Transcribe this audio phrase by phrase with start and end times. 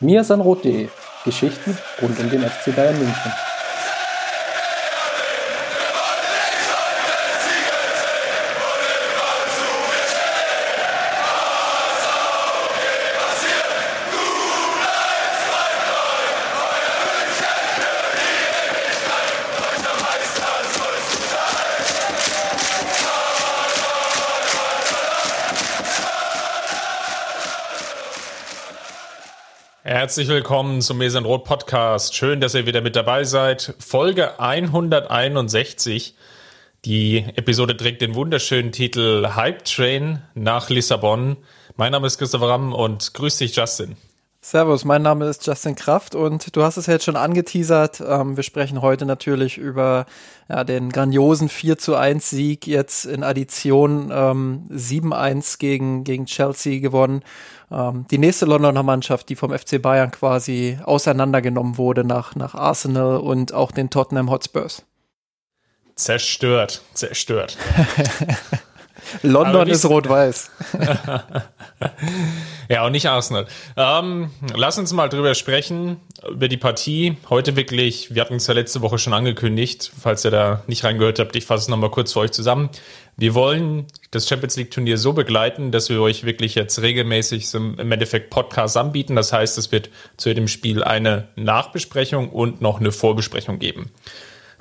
[0.00, 0.88] mirsanrot.de
[1.24, 3.32] Geschichten rund um den FC Bayern München.
[30.08, 32.14] Herzlich willkommen zum Mesen Rot Podcast.
[32.14, 33.74] Schön, dass ihr wieder mit dabei seid.
[33.78, 36.14] Folge 161.
[36.86, 41.36] Die Episode trägt den wunderschönen Titel Hype Train nach Lissabon.
[41.76, 43.98] Mein Name ist Christopher Ramm und grüß dich, Justin.
[44.50, 48.00] Servus, mein Name ist Justin Kraft und du hast es jetzt schon angeteasert.
[48.00, 50.06] Ähm, wir sprechen heute natürlich über
[50.48, 56.80] ja, den grandiosen 4 zu 1 Sieg, jetzt in Addition ähm, 7-1 gegen, gegen Chelsea
[56.80, 57.22] gewonnen.
[57.70, 63.18] Ähm, die nächste Londoner Mannschaft, die vom FC Bayern quasi auseinandergenommen wurde nach, nach Arsenal
[63.18, 64.82] und auch den Tottenham Hotspurs.
[65.94, 67.58] Zerstört, zerstört.
[69.22, 70.50] London ist rot-weiß.
[72.68, 73.46] ja, und nicht Arsenal.
[73.76, 77.16] Ähm, lass uns mal drüber sprechen, über die Partie.
[77.28, 81.18] Heute wirklich, wir hatten es ja letzte Woche schon angekündigt, falls ihr da nicht reingehört
[81.18, 82.70] habt, ich fasse es nochmal kurz für euch zusammen.
[83.16, 87.92] Wir wollen das Champions League Turnier so begleiten, dass wir euch wirklich jetzt regelmäßig im
[87.92, 89.16] Endeffekt Podcast anbieten.
[89.16, 93.90] Das heißt, es wird zu jedem Spiel eine Nachbesprechung und noch eine Vorbesprechung geben.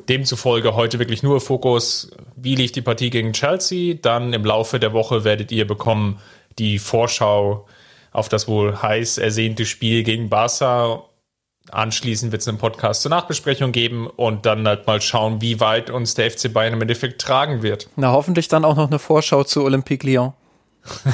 [0.10, 3.96] Demzufolge heute wirklich nur Fokus, wie lief die Partie gegen Chelsea.
[4.02, 6.20] Dann im Laufe der Woche werdet ihr bekommen
[6.60, 7.68] die Vorschau
[8.12, 11.04] auf das wohl heiß ersehnte Spiel gegen Barca.
[11.70, 15.90] Anschließend wird es einen Podcast zur Nachbesprechung geben und dann halt mal schauen, wie weit
[15.90, 17.90] uns der FC Bayern im Endeffekt tragen wird.
[17.98, 20.34] Na, hoffentlich dann auch noch eine Vorschau zu Olympique Lyon.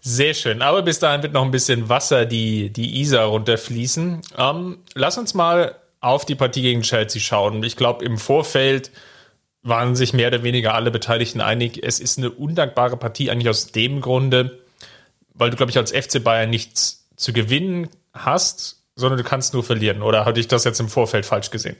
[0.00, 0.62] Sehr schön.
[0.62, 4.20] Aber bis dahin wird noch ein bisschen Wasser die, die Isar runterfließen.
[4.38, 7.62] Ähm, lass uns mal auf die Partie gegen Chelsea schauen.
[7.62, 8.90] Ich glaube, im Vorfeld
[9.62, 13.72] waren sich mehr oder weniger alle Beteiligten einig, es ist eine undankbare Partie eigentlich aus
[13.72, 14.60] dem Grunde,
[15.32, 19.64] weil du, glaube ich, als FC Bayern nichts zu gewinnen hast, sondern du kannst nur
[19.64, 20.02] verlieren.
[20.02, 21.76] Oder hatte ich das jetzt im Vorfeld falsch gesehen?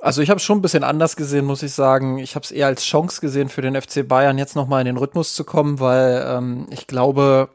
[0.00, 2.18] Also ich habe es schon ein bisschen anders gesehen, muss ich sagen.
[2.18, 4.96] Ich habe es eher als Chance gesehen für den FC Bayern, jetzt nochmal in den
[4.96, 7.50] Rhythmus zu kommen, weil ähm, ich glaube,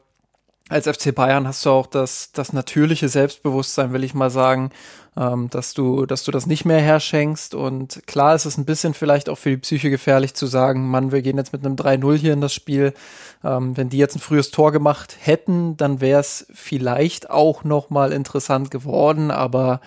[0.70, 4.70] als FC Bayern hast du auch das, das natürliche Selbstbewusstsein, will ich mal sagen,
[5.18, 7.54] ähm, dass du, dass du das nicht mehr herschenkst.
[7.54, 11.10] Und klar ist es ein bisschen vielleicht auch für die Psyche gefährlich zu sagen, Mann,
[11.10, 12.94] wir gehen jetzt mit einem 3-0 hier in das Spiel.
[13.42, 17.90] Ähm, wenn die jetzt ein frühes Tor gemacht hätten, dann wäre es vielleicht auch noch
[17.90, 19.80] mal interessant geworden, aber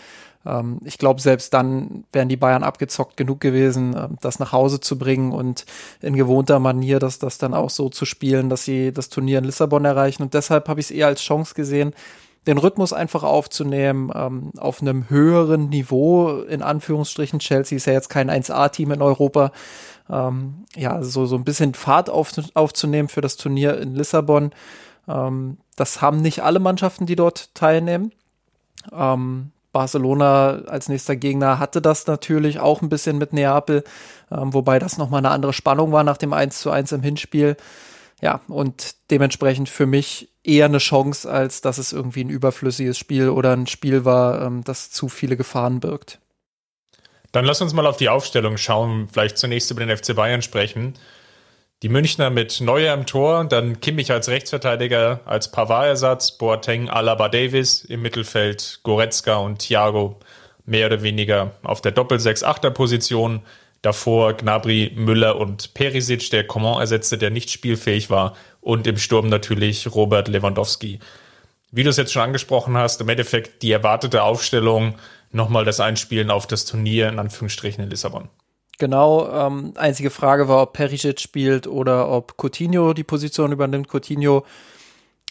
[0.46, 4.80] ähm, ich glaube, selbst dann wären die Bayern abgezockt genug gewesen, ähm, das nach Hause
[4.82, 5.66] zu bringen und
[6.02, 9.46] in gewohnter Manier das, das dann auch so zu spielen, dass sie das Turnier in
[9.46, 10.24] Lissabon erreichen.
[10.24, 11.94] Und deshalb habe ich es eher als Chance gesehen,
[12.48, 17.40] den Rhythmus einfach aufzunehmen, ähm, auf einem höheren Niveau, in Anführungsstrichen.
[17.40, 19.52] Chelsea ist ja jetzt kein 1A-Team in Europa.
[20.10, 24.52] Ähm, ja, so, so ein bisschen Fahrt auf, aufzunehmen für das Turnier in Lissabon.
[25.08, 28.12] Ähm, das haben nicht alle Mannschaften, die dort teilnehmen.
[28.92, 33.84] Ähm, Barcelona als nächster Gegner hatte das natürlich auch ein bisschen mit Neapel,
[34.32, 37.56] ähm, wobei das nochmal eine andere Spannung war nach dem 1 zu 1 im Hinspiel.
[38.22, 43.30] Ja, und dementsprechend für mich eher eine Chance, als dass es irgendwie ein überflüssiges Spiel
[43.30, 46.20] oder ein Spiel war, ähm, das zu viele Gefahren birgt.
[47.32, 50.96] Dann lass uns mal auf die Aufstellung schauen, vielleicht zunächst über den FC Bayern sprechen.
[51.82, 57.84] Die Münchner mit Neuer im Tor, dann Kimmich als Rechtsverteidiger, als Pavard-Ersatz, Boateng, Alaba Davis
[57.84, 60.20] im Mittelfeld, Goretzka und Thiago
[60.66, 63.42] mehr oder weniger auf der Doppel-6-8er-Position.
[63.82, 68.36] Davor Gnabry, Müller und Perisic, der Coman ersetzte, der nicht spielfähig war.
[68.62, 71.00] Und im Sturm natürlich Robert Lewandowski.
[71.72, 74.96] Wie du es jetzt schon angesprochen hast, im Endeffekt die erwartete Aufstellung,
[75.32, 78.30] nochmal das Einspielen auf das Turnier in Anführungsstrichen in Lissabon.
[78.78, 83.88] Genau, ähm, einzige Frage war, ob Perisic spielt oder ob Coutinho die Position übernimmt.
[83.88, 84.44] Coutinho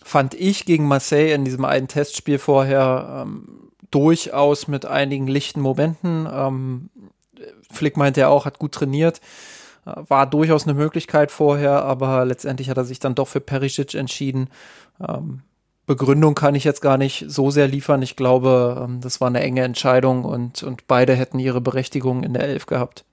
[0.03, 6.29] fand ich gegen Marseille in diesem einen Testspiel vorher ähm, durchaus mit einigen lichten Momenten.
[6.33, 6.91] Ähm,
[7.71, 9.21] Flick meinte ja auch, hat gut trainiert.
[10.09, 14.49] War durchaus eine Möglichkeit vorher, aber letztendlich hat er sich dann doch für Perisic entschieden.
[15.07, 15.43] Ähm,
[15.87, 18.03] Begründung kann ich jetzt gar nicht so sehr liefern.
[18.03, 22.35] Ich glaube, ähm, das war eine enge Entscheidung und, und beide hätten ihre Berechtigung in
[22.35, 23.05] der Elf gehabt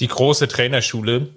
[0.00, 1.28] die große Trainerschule.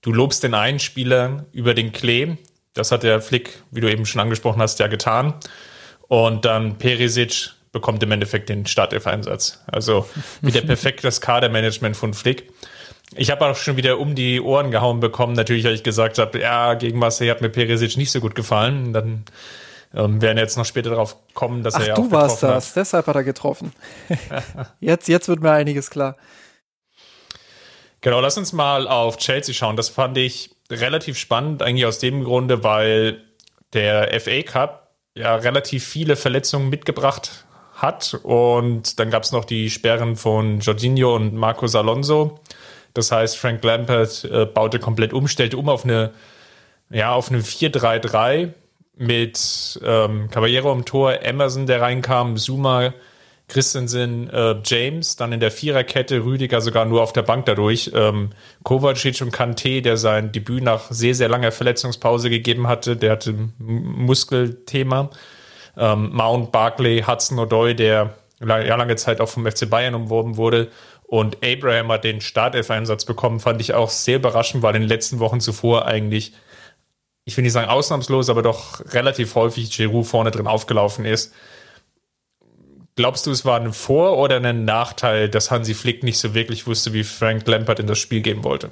[0.00, 2.36] Du lobst den einen Spieler über den Klee.
[2.74, 5.34] Das hat der Flick, wie du eben schon angesprochen hast, ja getan.
[6.06, 9.62] Und dann Perisic bekommt im Endeffekt den Startelf-Einsatz.
[9.66, 10.08] Also
[10.40, 12.52] wieder perfektes Kadermanagement von Flick.
[13.16, 16.40] Ich habe auch schon wieder um die Ohren gehauen bekommen, natürlich, weil ich gesagt habe,
[16.40, 18.92] ja, gegen Marseille hat mir Perisic nicht so gut gefallen.
[18.92, 19.24] Dann
[19.94, 23.06] Ähm, werden jetzt noch später darauf kommen, dass Ach, er ja du warst das, deshalb
[23.06, 23.72] hat er getroffen.
[24.80, 26.16] jetzt, jetzt wird mir einiges klar.
[28.02, 29.76] Genau, lass uns mal auf Chelsea schauen.
[29.76, 33.22] Das fand ich relativ spannend, eigentlich aus dem Grunde, weil
[33.72, 38.18] der FA Cup ja relativ viele Verletzungen mitgebracht hat.
[38.22, 42.40] Und dann gab es noch die Sperren von Jorginho und Marcos Alonso.
[42.94, 46.12] Das heißt, Frank Lampert äh, baute komplett um, stellte um auf eine,
[46.90, 48.52] ja, auf eine 4-3-3
[48.96, 52.92] mit ähm, Caballero im Tor, Emerson, der reinkam, Zuma,
[53.46, 58.30] Christensen, äh, James, dann in der Viererkette, Rüdiger sogar nur auf der Bank dadurch, ähm,
[58.62, 63.30] Kovacic und Kanté, der sein Debüt nach sehr, sehr langer Verletzungspause gegeben hatte, der hatte
[63.30, 65.10] ein Muskelthema,
[65.78, 70.68] ähm, Mount, Barkley, Hudson O'Doy, der lange Zeit auch vom FC Bayern umworben wurde
[71.08, 75.20] und Abraham hat den Startelf-Einsatz bekommen, fand ich auch sehr überraschend, weil in den letzten
[75.20, 76.34] Wochen zuvor eigentlich,
[77.24, 81.32] ich will nicht sagen ausnahmslos, aber doch relativ häufig Giroud vorne drin aufgelaufen ist.
[82.94, 86.66] Glaubst du, es war ein Vor- oder ein Nachteil, dass Hansi Flick nicht so wirklich
[86.66, 88.70] wusste, wie Frank Lampard in das Spiel gehen wollte?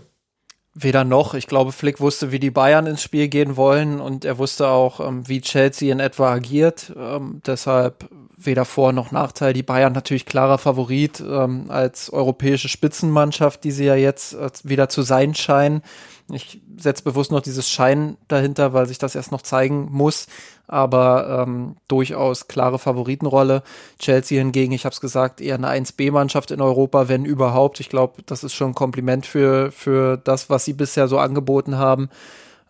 [0.74, 1.32] Weder noch.
[1.32, 5.00] Ich glaube, Flick wusste, wie die Bayern ins Spiel gehen wollen und er wusste auch,
[5.00, 6.92] ähm, wie Chelsea in etwa agiert.
[6.94, 8.10] Ähm, deshalb
[8.46, 9.52] weder Vor- noch Nachteil.
[9.52, 14.88] Die Bayern natürlich klarer Favorit ähm, als europäische Spitzenmannschaft, die sie ja jetzt äh, wieder
[14.88, 15.82] zu sein scheinen.
[16.30, 20.26] Ich setze bewusst noch dieses Schein dahinter, weil sich das erst noch zeigen muss.
[20.66, 23.62] Aber ähm, durchaus klare Favoritenrolle.
[24.00, 27.78] Chelsea hingegen, ich habe es gesagt, eher eine 1B-Mannschaft in Europa, wenn überhaupt.
[27.78, 31.78] Ich glaube, das ist schon ein Kompliment für, für das, was sie bisher so angeboten
[31.78, 32.08] haben.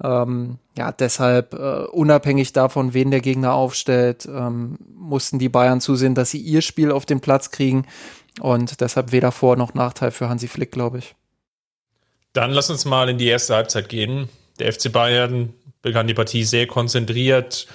[0.03, 6.15] Ähm, ja, deshalb äh, unabhängig davon, wen der Gegner aufstellt, ähm, mussten die Bayern zusehen,
[6.15, 7.87] dass sie ihr Spiel auf den Platz kriegen
[8.41, 11.15] und deshalb weder Vor- noch Nachteil für Hansi Flick, glaube ich.
[12.35, 14.29] Dann lass uns mal in die erste Halbzeit gehen.
[14.59, 17.67] Der FC Bayern begann die Partie sehr konzentriert,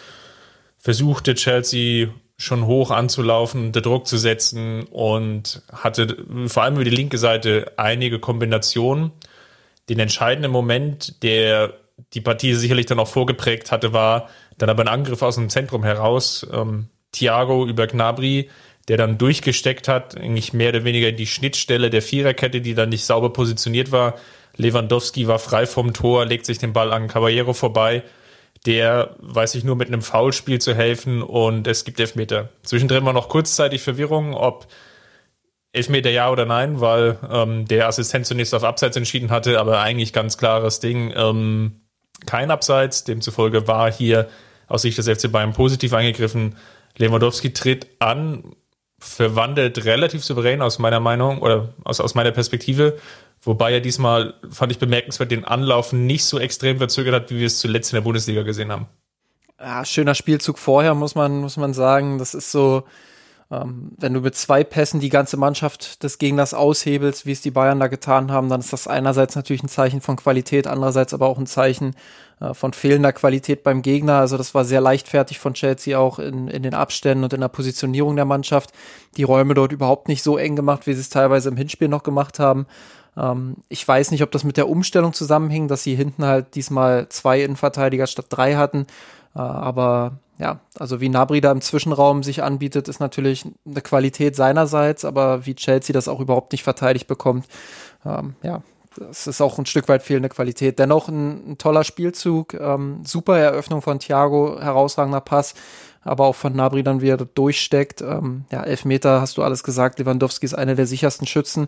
[0.78, 6.90] versuchte Chelsea schon hoch anzulaufen, unter Druck zu setzen und hatte vor allem über die
[6.90, 9.12] linke Seite einige Kombinationen.
[9.90, 11.74] Den entscheidenden Moment, der
[12.14, 15.84] die Partie sicherlich dann auch vorgeprägt hatte, war dann aber ein Angriff aus dem Zentrum
[15.84, 16.46] heraus.
[16.52, 18.50] Ähm, Thiago über Gnabry,
[18.88, 22.90] der dann durchgesteckt hat, eigentlich mehr oder weniger in die Schnittstelle der Viererkette, die dann
[22.90, 24.16] nicht sauber positioniert war.
[24.58, 28.04] Lewandowski war frei vom Tor, legt sich den Ball an Caballero vorbei.
[28.66, 32.50] Der weiß sich nur mit einem Foulspiel zu helfen und es gibt Elfmeter.
[32.64, 34.68] Zwischendrin war noch kurzzeitig Verwirrung, ob
[35.74, 40.14] Elfmeter ja oder nein, weil ähm, der Assistent zunächst auf Abseits entschieden hatte, aber eigentlich
[40.14, 41.14] ganz klares Ding.
[41.16, 41.82] Ähm,
[42.26, 43.04] kein Abseits.
[43.04, 44.30] Demzufolge war hier
[44.68, 46.56] aus Sicht des FC Bayern positiv eingegriffen.
[46.98, 48.56] Lewandowski tritt an,
[49.00, 52.98] verwandelt relativ souverän aus meiner Meinung oder aus, aus meiner Perspektive.
[53.42, 57.48] Wobei er diesmal, fand ich bemerkenswert, den Anlauf nicht so extrem verzögert hat, wie wir
[57.48, 58.88] es zuletzt in der Bundesliga gesehen haben.
[59.60, 62.20] Ja, schöner Spielzug vorher, muss man, muss man sagen.
[62.20, 62.84] Das ist so,
[63.52, 67.52] ähm, wenn du mit zwei Pässen die ganze Mannschaft des Gegners aushebelst, wie es die
[67.52, 71.28] Bayern da getan haben, dann ist das einerseits natürlich ein Zeichen von Qualität, andererseits aber
[71.28, 71.96] auch ein Zeichen
[72.40, 74.20] äh, von fehlender Qualität beim Gegner.
[74.20, 77.50] Also das war sehr leichtfertig von Chelsea auch in, in den Abständen und in der
[77.50, 78.72] Positionierung der Mannschaft.
[79.18, 82.04] Die Räume dort überhaupt nicht so eng gemacht, wie sie es teilweise im Hinspiel noch
[82.04, 82.68] gemacht haben.
[83.18, 87.10] Ähm, ich weiß nicht, ob das mit der Umstellung zusammenhing, dass sie hinten halt diesmal
[87.10, 88.88] zwei Innenverteidiger statt drei hatten.
[89.36, 94.36] Äh, aber ja, also wie Nabri da im Zwischenraum sich anbietet, ist natürlich eine Qualität
[94.36, 97.46] seinerseits, aber wie Chelsea das auch überhaupt nicht verteidigt bekommt,
[98.04, 98.64] ähm, ja,
[98.98, 100.80] das ist auch ein Stück weit fehlende Qualität.
[100.80, 105.54] Dennoch ein, ein toller Spielzug, ähm, super Eröffnung von Thiago, herausragender Pass,
[106.02, 108.02] aber auch von Nabri dann wieder durchsteckt.
[108.02, 111.68] Ähm, ja, Elfmeter hast du alles gesagt, Lewandowski ist einer der sichersten Schützen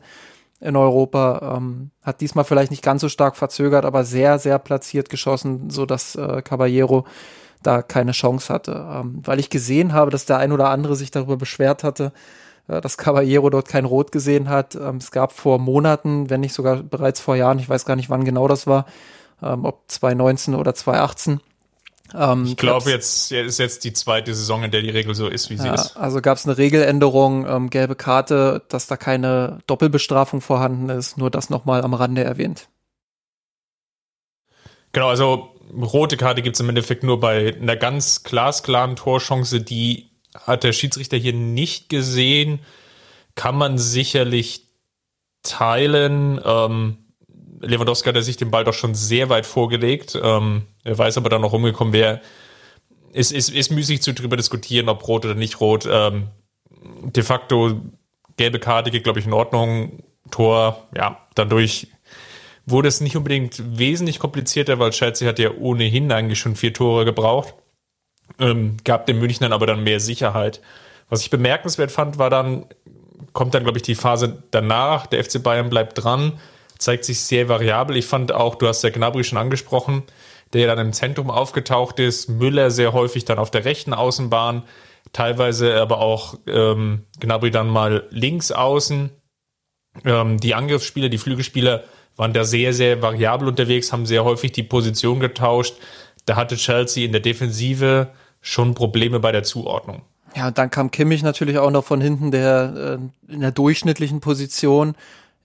[0.60, 5.10] in Europa, ähm, hat diesmal vielleicht nicht ganz so stark verzögert, aber sehr, sehr platziert
[5.10, 7.06] geschossen, so dass äh, Caballero
[7.64, 8.86] da keine Chance hatte.
[8.90, 12.12] Ähm, weil ich gesehen habe, dass der ein oder andere sich darüber beschwert hatte,
[12.68, 14.76] äh, dass Caballero dort kein Rot gesehen hat.
[14.76, 18.10] Ähm, es gab vor Monaten, wenn nicht sogar bereits vor Jahren, ich weiß gar nicht,
[18.10, 18.86] wann genau das war,
[19.42, 21.40] ähm, ob 2019 oder 2018.
[22.16, 25.50] Ähm, ich glaube, jetzt ist jetzt die zweite Saison, in der die Regel so ist,
[25.50, 25.98] wie sie ja, ist.
[25.98, 31.18] Also gab es eine Regeländerung, ähm, gelbe Karte, dass da keine Doppelbestrafung vorhanden ist.
[31.18, 32.68] Nur das nochmal am Rande erwähnt.
[34.92, 40.12] Genau, also rote Karte gibt es im Endeffekt nur bei einer ganz glasklaren Torchance, die
[40.34, 42.60] hat der Schiedsrichter hier nicht gesehen.
[43.36, 44.68] Kann man sicherlich
[45.44, 46.40] teilen.
[46.44, 46.98] Ähm,
[47.62, 50.20] Lewandowski hat sich den Ball doch schon sehr weit vorgelegt.
[50.22, 52.22] Ähm, er weiß aber dann noch umgekommen, wer.
[53.14, 55.88] Es ist, ist müßig zu drüber diskutieren, ob rot oder nicht rot.
[55.90, 56.30] Ähm,
[57.04, 57.80] de facto
[58.38, 60.04] gelbe Karte geht, glaube ich, in Ordnung.
[60.32, 61.88] Tor, ja, dadurch
[62.66, 67.06] wurde es nicht unbedingt wesentlich komplizierter, weil Chelsea hat ja ohnehin eigentlich schon vier Tore
[67.06, 67.56] gebraucht.
[68.40, 70.62] ähm, gab den Münchnern aber dann mehr Sicherheit.
[71.10, 72.66] Was ich bemerkenswert fand, war dann,
[73.34, 76.40] kommt dann, glaube ich, die Phase danach, der FC Bayern bleibt dran,
[76.78, 77.98] zeigt sich sehr variabel.
[77.98, 80.04] Ich fand auch, du hast ja Gnabry schon angesprochen,
[80.54, 84.64] der dann im Zentrum aufgetaucht ist, Müller sehr häufig dann auf der rechten Außenbahn,
[85.12, 89.12] teilweise aber auch ähm, Gnabry dann mal links außen.
[90.06, 91.84] Ähm, die Angriffsspieler, die Flügelspieler
[92.16, 95.76] waren da sehr, sehr variabel unterwegs, haben sehr häufig die Position getauscht.
[96.26, 98.10] Da hatte Chelsea in der Defensive
[98.42, 100.04] schon Probleme bei der Zuordnung.
[100.36, 104.20] Ja, und dann kam Kimmich natürlich auch noch von hinten, der äh, in der durchschnittlichen
[104.20, 104.96] Position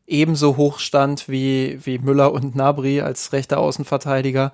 [0.06, 4.52] ebenso hoch stand wie, wie Müller und Nabri als rechter Außenverteidiger.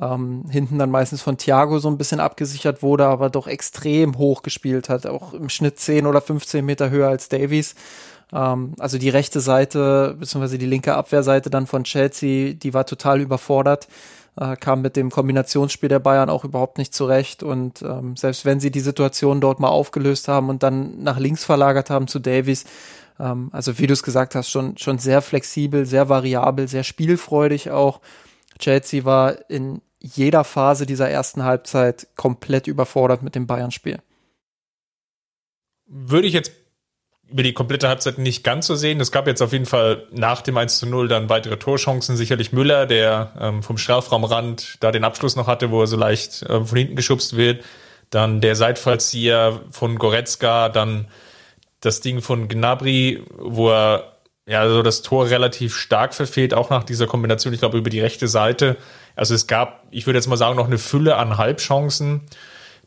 [0.00, 4.42] Ähm, hinten dann meistens von Thiago so ein bisschen abgesichert wurde, aber doch extrem hoch
[4.42, 7.76] gespielt hat, auch im Schnitt 10 oder 15 Meter höher als Davies.
[8.34, 13.20] Ähm, also die rechte Seite, beziehungsweise die linke Abwehrseite dann von Chelsea, die war total
[13.20, 13.88] überfordert
[14.36, 17.42] äh, kam mit dem Kombinationsspiel der Bayern auch überhaupt nicht zurecht.
[17.42, 21.44] Und ähm, selbst wenn sie die Situation dort mal aufgelöst haben und dann nach links
[21.44, 22.64] verlagert haben zu Davies,
[23.20, 27.70] ähm, also wie du es gesagt hast, schon, schon sehr flexibel, sehr variabel, sehr spielfreudig
[27.70, 28.00] auch.
[28.58, 34.00] Chelsea war in jeder Phase dieser ersten Halbzeit komplett überfordert mit dem Bayern-Spiel.
[35.86, 36.52] Würde ich jetzt
[37.30, 39.00] über die komplette Halbzeit nicht ganz so sehen.
[39.00, 42.16] Es gab jetzt auf jeden Fall nach dem 1 zu 0 dann weitere Torchancen.
[42.16, 46.42] Sicherlich Müller, der ähm, vom Strafraumrand da den Abschluss noch hatte, wo er so leicht
[46.42, 47.64] äh, von hinten geschubst wird.
[48.10, 51.08] Dann der Seitfallzieher von Goretzka, dann
[51.80, 54.14] das Ding von Gnabry, wo er
[54.46, 58.00] ja so das Tor relativ stark verfehlt, auch nach dieser Kombination, ich glaube, über die
[58.00, 58.76] rechte Seite.
[59.16, 62.22] Also es gab, ich würde jetzt mal sagen, noch eine Fülle an Halbchancen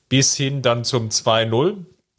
[0.10, 1.78] bis hin dann zum 2-0,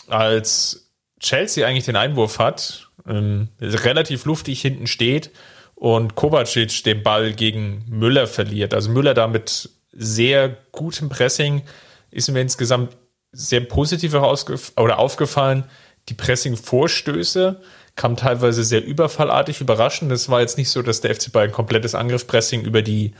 [0.09, 0.88] als
[1.21, 5.31] Chelsea eigentlich den Einwurf hat, ähm, relativ luftig hinten steht
[5.75, 8.75] und Kovacic den Ball gegen Müller verliert.
[8.75, 11.63] Also Müller damit sehr gutem Pressing
[12.11, 12.97] ist mir insgesamt
[13.33, 15.65] sehr positiv oder aufgefallen.
[16.09, 17.61] Die Pressing-Vorstöße
[17.97, 20.11] kamen teilweise sehr überfallartig überraschend.
[20.13, 23.13] Es war jetzt nicht so, dass der FC Bayern komplettes Angriffspressing über die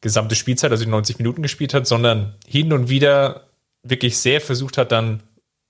[0.00, 3.48] gesamte Spielzeit, also die 90 Minuten gespielt hat, sondern hin und wieder
[3.82, 5.22] wirklich sehr versucht hat, dann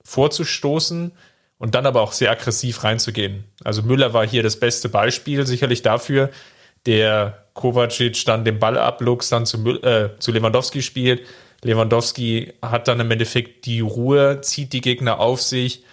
[0.03, 1.11] vorzustoßen,
[1.61, 3.43] und dann aber auch sehr aggressiv reinzugehen.
[3.63, 6.31] Also Müller war hier das beste Beispiel sicherlich dafür,
[6.87, 11.21] der Kovacic dann den Ball ab, Lux dann zu, äh, zu Lewandowski spielt.
[11.61, 15.83] Lewandowski hat dann im Endeffekt die Ruhe, zieht die Gegner auf sich.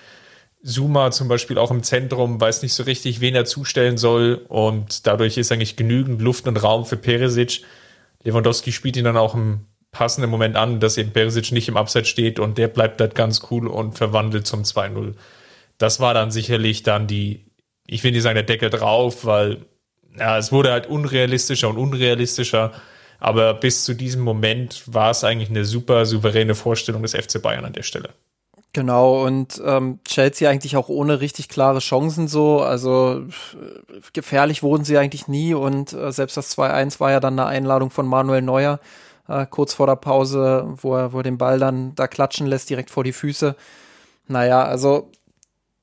[0.64, 5.06] Zuma zum Beispiel auch im Zentrum weiß nicht so richtig, wen er zustellen soll und
[5.06, 7.60] dadurch ist eigentlich genügend Luft und Raum für Peresic.
[8.24, 12.08] Lewandowski spielt ihn dann auch im passenden Moment an, dass eben Peresic nicht im Abseits
[12.08, 15.12] steht und der bleibt dort ganz cool und verwandelt zum 2-0
[15.78, 17.46] das war dann sicherlich dann die,
[17.86, 19.66] ich will nicht sagen, der Deckel drauf, weil
[20.18, 22.72] ja, es wurde halt unrealistischer und unrealistischer.
[23.20, 27.64] Aber bis zu diesem Moment war es eigentlich eine super souveräne Vorstellung des FC Bayern
[27.64, 28.10] an der Stelle.
[28.72, 32.60] Genau, und ähm, Chelsea eigentlich auch ohne richtig klare Chancen so.
[32.60, 33.24] Also
[34.12, 37.90] gefährlich wurden sie eigentlich nie und äh, selbst das 2-1 war ja dann eine Einladung
[37.90, 38.78] von Manuel Neuer
[39.26, 42.70] äh, kurz vor der Pause, wo er, wo er den Ball dann da klatschen lässt,
[42.70, 43.56] direkt vor die Füße.
[44.26, 45.10] Naja, also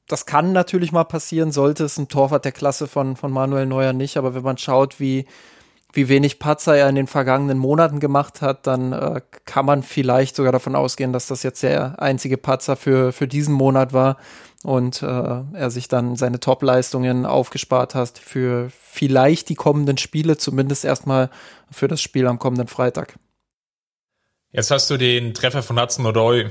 [0.08, 3.94] das kann natürlich mal passieren, sollte es ein Torwart der Klasse von, von Manuel Neuer
[3.94, 5.26] nicht, aber wenn man schaut, wie,
[5.94, 10.36] wie wenig Patzer er in den vergangenen Monaten gemacht hat, dann äh, kann man vielleicht
[10.36, 14.18] sogar davon ausgehen, dass das jetzt der einzige Patzer für, für diesen Monat war
[14.64, 20.86] und äh, er sich dann seine Top-Leistungen aufgespart hat für vielleicht die kommenden Spiele, zumindest
[20.86, 21.30] erstmal
[21.72, 23.18] für das Spiel am kommenden Freitag.
[24.52, 26.50] Jetzt hast du den Treffer von Hudson Odoi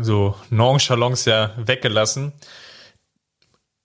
[0.00, 2.32] so nonchalance ja weggelassen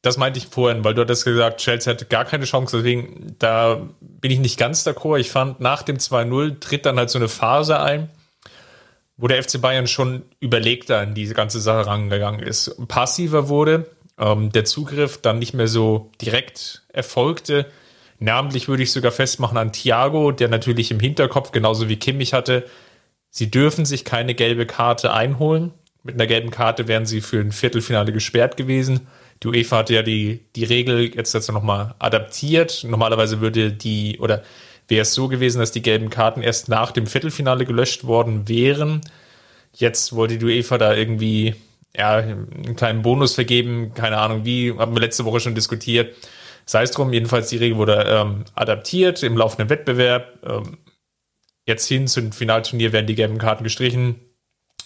[0.01, 3.87] das meinte ich vorhin, weil du hattest gesagt, Chelsea hatte gar keine Chance, deswegen da
[3.99, 5.19] bin ich nicht ganz d'accord.
[5.19, 8.09] Ich fand, nach dem 2-0 tritt dann halt so eine Phase ein,
[9.17, 13.89] wo der FC Bayern schon überlegter in diese ganze Sache rangegangen ist, passiver wurde,
[14.19, 17.65] ähm, der Zugriff dann nicht mehr so direkt erfolgte.
[18.19, 22.65] Namentlich würde ich sogar festmachen an Thiago, der natürlich im Hinterkopf, genauso wie Kimmich hatte,
[23.29, 25.73] sie dürfen sich keine gelbe Karte einholen.
[26.03, 29.07] Mit einer gelben Karte wären sie für ein Viertelfinale gesperrt gewesen.
[29.43, 32.83] Die UEFA hat ja die, die Regel jetzt dazu nochmal adaptiert.
[32.87, 34.43] Normalerweise würde die, oder
[34.87, 39.01] wäre es so gewesen, dass die gelben Karten erst nach dem Viertelfinale gelöscht worden wären.
[39.73, 41.55] Jetzt wollte die UEFA da irgendwie
[41.95, 43.93] ja, einen kleinen Bonus vergeben.
[43.93, 46.15] Keine Ahnung wie, haben wir letzte Woche schon diskutiert.
[46.65, 50.39] Sei es drum, jedenfalls die Regel wurde ähm, adaptiert im laufenden Wettbewerb.
[50.45, 50.77] Ähm,
[51.65, 54.15] jetzt hin zum Finalturnier werden die gelben Karten gestrichen.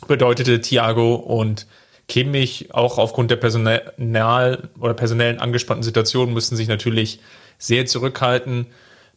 [0.08, 1.68] Bedeutete Thiago und
[2.12, 7.22] Kimmich auch aufgrund der Personal- oder personellen angespannten Situation müssten sich natürlich
[7.58, 8.68] sehr zurückhalten.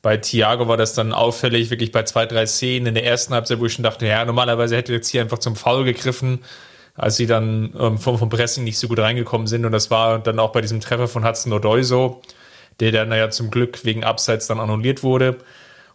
[0.00, 3.58] Bei Thiago war das dann auffällig, wirklich bei zwei, drei Szenen in der ersten Halbzeit,
[3.58, 6.44] wo ich schon dachte, ja, normalerweise hätte jetzt hier einfach zum Foul gegriffen,
[6.94, 9.64] als sie dann ähm, vom, vom Pressing nicht so gut reingekommen sind.
[9.64, 12.22] Und das war dann auch bei diesem Treffer von Hudson O'Doy so,
[12.78, 15.38] der dann ja zum Glück wegen Abseits dann annulliert wurde.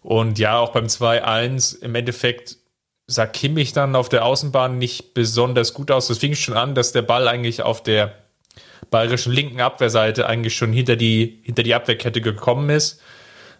[0.02, 2.58] Und ja, auch beim 2-1 im Endeffekt
[3.10, 6.08] sah Kimmich dann auf der Außenbahn nicht besonders gut aus.
[6.08, 8.14] Das fing schon an, dass der Ball eigentlich auf der
[8.92, 13.02] bayerischen linken Abwehrseite eigentlich schon hinter die, hinter die Abwehrkette gekommen ist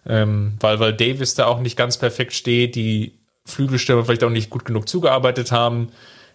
[0.06, 4.50] ähm, weil, weil Davis da auch nicht ganz perfekt steht, die Flügelstürmer vielleicht auch nicht
[4.50, 5.88] gut genug zugearbeitet haben.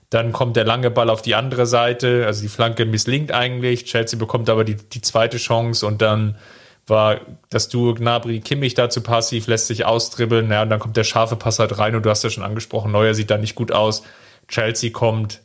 [0.10, 3.86] Dann kommt der lange Ball auf die andere Seite, also die Flanke misslingt eigentlich.
[3.86, 6.38] Chelsea bekommt aber die, die zweite Chance und dann
[6.88, 10.52] war das Duo Gnabry Kimmich dazu passiv, lässt sich austribbeln.
[10.52, 12.92] Ja, und dann kommt der scharfe Pass halt rein und du hast ja schon angesprochen,
[12.92, 14.04] Neuer sieht da nicht gut aus.
[14.48, 15.42] Chelsea kommt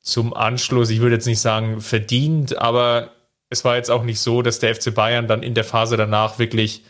[0.00, 3.10] zum Anschluss, ich würde jetzt nicht sagen verdient, aber
[3.50, 6.38] es war jetzt auch nicht so, dass der FC Bayern dann in der Phase danach
[6.38, 6.84] wirklich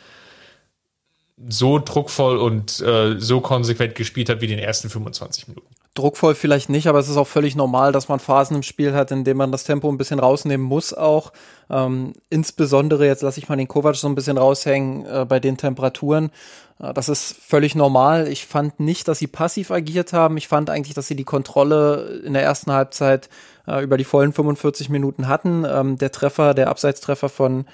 [1.49, 5.75] so druckvoll und äh, so konsequent gespielt hat wie den ersten 25 Minuten.
[5.94, 9.11] Druckvoll vielleicht nicht, aber es ist auch völlig normal, dass man Phasen im Spiel hat,
[9.11, 11.32] in denen man das Tempo ein bisschen rausnehmen muss auch.
[11.68, 15.56] Ähm, insbesondere, jetzt lasse ich mal den Kovac so ein bisschen raushängen, äh, bei den
[15.56, 16.30] Temperaturen.
[16.78, 18.28] Äh, das ist völlig normal.
[18.28, 20.37] Ich fand nicht, dass sie passiv agiert haben.
[20.37, 23.28] Ich fand eigentlich, dass sie die Kontrolle in der ersten Halbzeit
[23.66, 25.64] äh, über die vollen 45 Minuten hatten.
[25.68, 27.66] Ähm, der Treffer, der Abseitstreffer von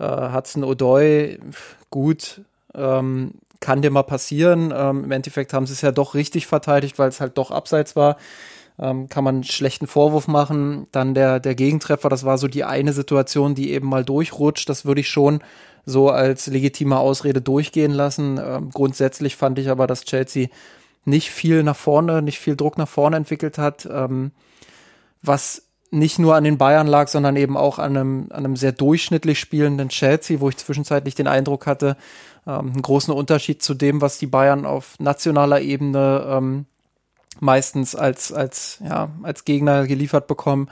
[0.00, 1.38] äh, Hudson O'Doy,
[1.90, 2.40] gut,
[2.74, 3.34] ähm,
[3.64, 4.74] kann dir mal passieren.
[4.76, 7.96] Ähm, Im Endeffekt haben sie es ja doch richtig verteidigt, weil es halt doch abseits
[7.96, 8.18] war.
[8.78, 10.86] Ähm, kann man einen schlechten Vorwurf machen.
[10.92, 14.68] Dann der, der Gegentreffer, das war so die eine Situation, die eben mal durchrutscht.
[14.68, 15.42] Das würde ich schon
[15.86, 18.38] so als legitime Ausrede durchgehen lassen.
[18.38, 20.48] Ähm, grundsätzlich fand ich aber, dass Chelsea
[21.06, 24.32] nicht viel nach vorne, nicht viel Druck nach vorne entwickelt hat, ähm,
[25.22, 28.72] was nicht nur an den Bayern lag, sondern eben auch an einem, an einem sehr
[28.72, 31.96] durchschnittlich spielenden Chelsea, wo ich zwischenzeitlich den Eindruck hatte,
[32.46, 36.66] ähm, einen großen Unterschied zu dem, was die Bayern auf nationaler Ebene ähm,
[37.40, 40.68] meistens als, als, ja, als Gegner geliefert bekommen,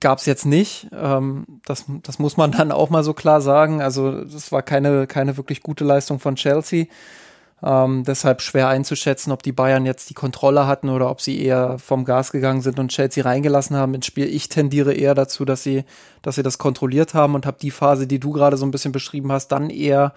[0.00, 0.88] gab es jetzt nicht.
[0.92, 3.82] Ähm, das, das muss man dann auch mal so klar sagen.
[3.82, 6.86] Also das war keine, keine wirklich gute Leistung von Chelsea.
[7.62, 11.78] Ähm, deshalb schwer einzuschätzen, ob die Bayern jetzt die Kontrolle hatten oder ob sie eher
[11.78, 14.26] vom Gas gegangen sind und Chelsea reingelassen haben ins Spiel.
[14.26, 15.84] Ich tendiere eher dazu, dass sie,
[16.22, 18.92] dass sie das kontrolliert haben und habe die Phase, die du gerade so ein bisschen
[18.92, 20.14] beschrieben hast, dann eher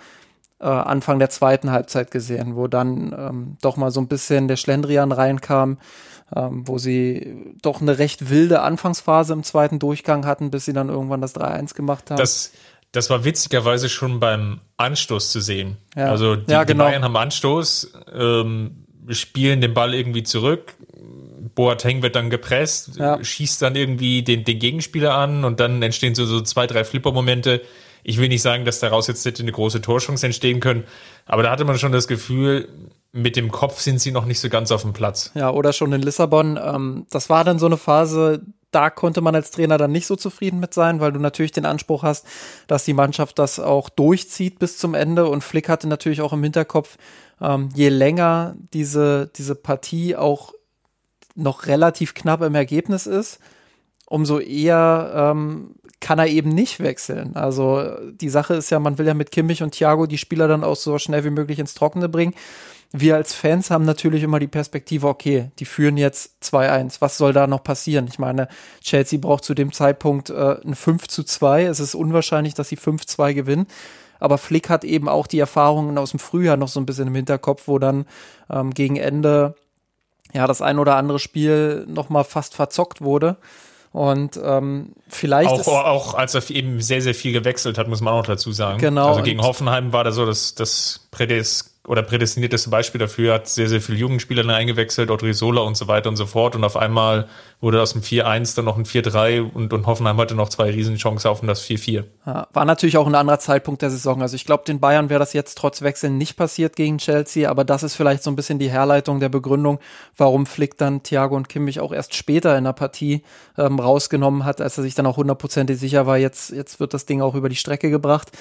[0.63, 4.55] äh, Anfang der zweiten Halbzeit gesehen, wo dann ähm, doch mal so ein bisschen der
[4.55, 5.77] Schlendrian reinkam,
[6.35, 10.89] ähm, wo sie doch eine recht wilde Anfangsphase im zweiten Durchgang hatten, bis sie dann
[10.89, 12.17] irgendwann das 3-1 gemacht haben.
[12.17, 12.51] Das,
[12.93, 15.77] das war witzigerweise schon beim Anstoß zu sehen.
[15.95, 16.09] Ja.
[16.09, 16.85] Also die, ja, genau.
[16.85, 20.75] die Bayern haben Anstoß, ähm, spielen den Ball irgendwie zurück.
[21.55, 23.23] Boateng wird dann gepresst, Ja.
[23.23, 27.61] schießt dann irgendwie den, den Gegenspieler an und dann entstehen so, so zwei, drei Flipper-Momente.
[28.03, 30.83] Ich will nicht sagen, dass daraus jetzt hätte eine große Torchance entstehen können,
[31.25, 32.67] aber da hatte man schon das Gefühl,
[33.13, 35.31] mit dem Kopf sind sie noch nicht so ganz auf dem Platz.
[35.35, 36.59] Ja, oder schon in Lissabon.
[36.61, 40.15] Ähm, das war dann so eine Phase, da konnte man als Trainer dann nicht so
[40.15, 42.25] zufrieden mit sein, weil du natürlich den Anspruch hast,
[42.67, 45.27] dass die Mannschaft das auch durchzieht bis zum Ende.
[45.27, 46.97] Und Flick hatte natürlich auch im Hinterkopf,
[47.39, 50.53] ähm, je länger diese, diese Partie auch
[51.35, 53.39] noch relativ knapp im Ergebnis ist,
[54.13, 57.35] umso eher ähm, kann er eben nicht wechseln.
[57.35, 60.63] Also die Sache ist ja, man will ja mit Kimmich und Thiago die Spieler dann
[60.63, 62.35] auch so schnell wie möglich ins Trockene bringen.
[62.91, 66.97] Wir als Fans haben natürlich immer die Perspektive, okay, die führen jetzt 2-1.
[66.99, 68.05] Was soll da noch passieren?
[68.07, 68.49] Ich meine,
[68.81, 71.63] Chelsea braucht zu dem Zeitpunkt äh, ein 5 zu 2.
[71.63, 73.65] Es ist unwahrscheinlich, dass sie 5-2 gewinnen.
[74.19, 77.15] Aber Flick hat eben auch die Erfahrungen aus dem Frühjahr noch so ein bisschen im
[77.15, 78.05] Hinterkopf, wo dann
[78.47, 79.55] ähm, gegen Ende
[80.33, 83.37] ja das ein oder andere Spiel noch mal fast verzockt wurde.
[83.93, 88.15] Und ähm, vielleicht Auch, auch als er eben sehr, sehr viel gewechselt hat, muss man
[88.15, 88.79] auch dazu sagen.
[88.79, 93.49] Genau, Also gegen Hoffenheim war da so das, das Prädis oder prädestinierteste Beispiel dafür, hat
[93.49, 96.55] sehr, sehr viele Jugendspieler eingewechselt, Odrizola und so weiter und so fort.
[96.55, 97.27] Und auf einmal
[97.59, 101.29] wurde aus dem 4-1 dann noch ein 4-3 und, und Hoffenheim hatte noch zwei Riesenchancen
[101.29, 102.05] auf das 4-4.
[102.25, 104.21] Ja, war natürlich auch ein anderer Zeitpunkt der Saison.
[104.21, 107.65] Also ich glaube, den Bayern wäre das jetzt trotz Wechseln nicht passiert gegen Chelsea, aber
[107.65, 109.79] das ist vielleicht so ein bisschen die Herleitung der Begründung,
[110.15, 113.23] warum Flick dann Thiago und Kimmich auch erst später in der Partie
[113.57, 117.05] ähm, rausgenommen hat, als er sich dann auch hundertprozentig sicher war, jetzt, jetzt wird das
[117.05, 118.31] Ding auch über die Strecke gebracht.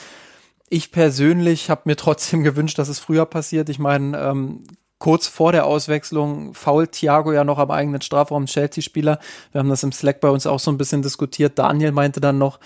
[0.75, 3.69] Ich persönlich habe mir trotzdem gewünscht, dass es früher passiert.
[3.69, 4.65] Ich meine, ähm,
[4.99, 9.19] kurz vor der Auswechslung fault Thiago ja noch am eigenen Strafraum Chelsea-Spieler.
[9.51, 11.59] Wir haben das im Slack bei uns auch so ein bisschen diskutiert.
[11.59, 12.59] Daniel meinte dann noch,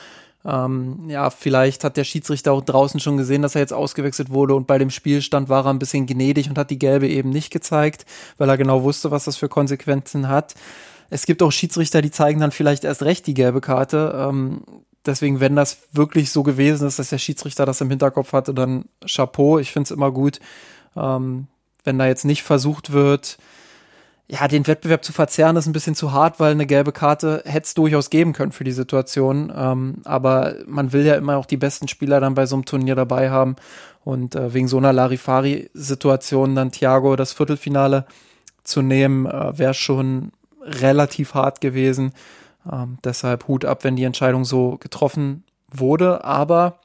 [0.44, 4.54] ähm, ja, vielleicht hat der Schiedsrichter auch draußen schon gesehen, dass er jetzt ausgewechselt wurde
[4.54, 7.50] und bei dem Spielstand war er ein bisschen gnädig und hat die gelbe eben nicht
[7.50, 8.06] gezeigt,
[8.38, 10.54] weil er genau wusste, was das für Konsequenzen hat.
[11.10, 14.14] Es gibt auch Schiedsrichter, die zeigen dann vielleicht erst recht die gelbe Karte.
[14.16, 14.62] Ähm,
[15.06, 18.86] deswegen, wenn das wirklich so gewesen ist, dass der Schiedsrichter das im Hinterkopf hatte, dann
[19.06, 19.58] Chapeau.
[19.58, 20.40] Ich finde es immer gut,
[20.96, 21.46] ähm,
[21.84, 23.38] wenn da jetzt nicht versucht wird,
[24.28, 27.66] ja, den Wettbewerb zu verzerren, ist ein bisschen zu hart, weil eine gelbe Karte hätte
[27.66, 29.52] es durchaus geben können für die Situation.
[29.56, 32.96] Ähm, aber man will ja immer auch die besten Spieler dann bei so einem Turnier
[32.96, 33.54] dabei haben.
[34.04, 38.06] Und äh, wegen so einer Larifari-Situation dann Thiago das Viertelfinale
[38.64, 42.12] zu nehmen, äh, wäre schon relativ hart gewesen.
[42.70, 46.24] Ähm, deshalb Hut ab, wenn die Entscheidung so getroffen wurde.
[46.24, 46.80] Aber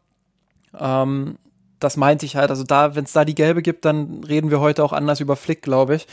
[0.78, 1.38] ähm,
[1.80, 2.50] das meinte ich halt.
[2.50, 5.36] Also da, wenn es da die gelbe gibt, dann reden wir heute auch anders über
[5.36, 6.08] Flick, glaube ich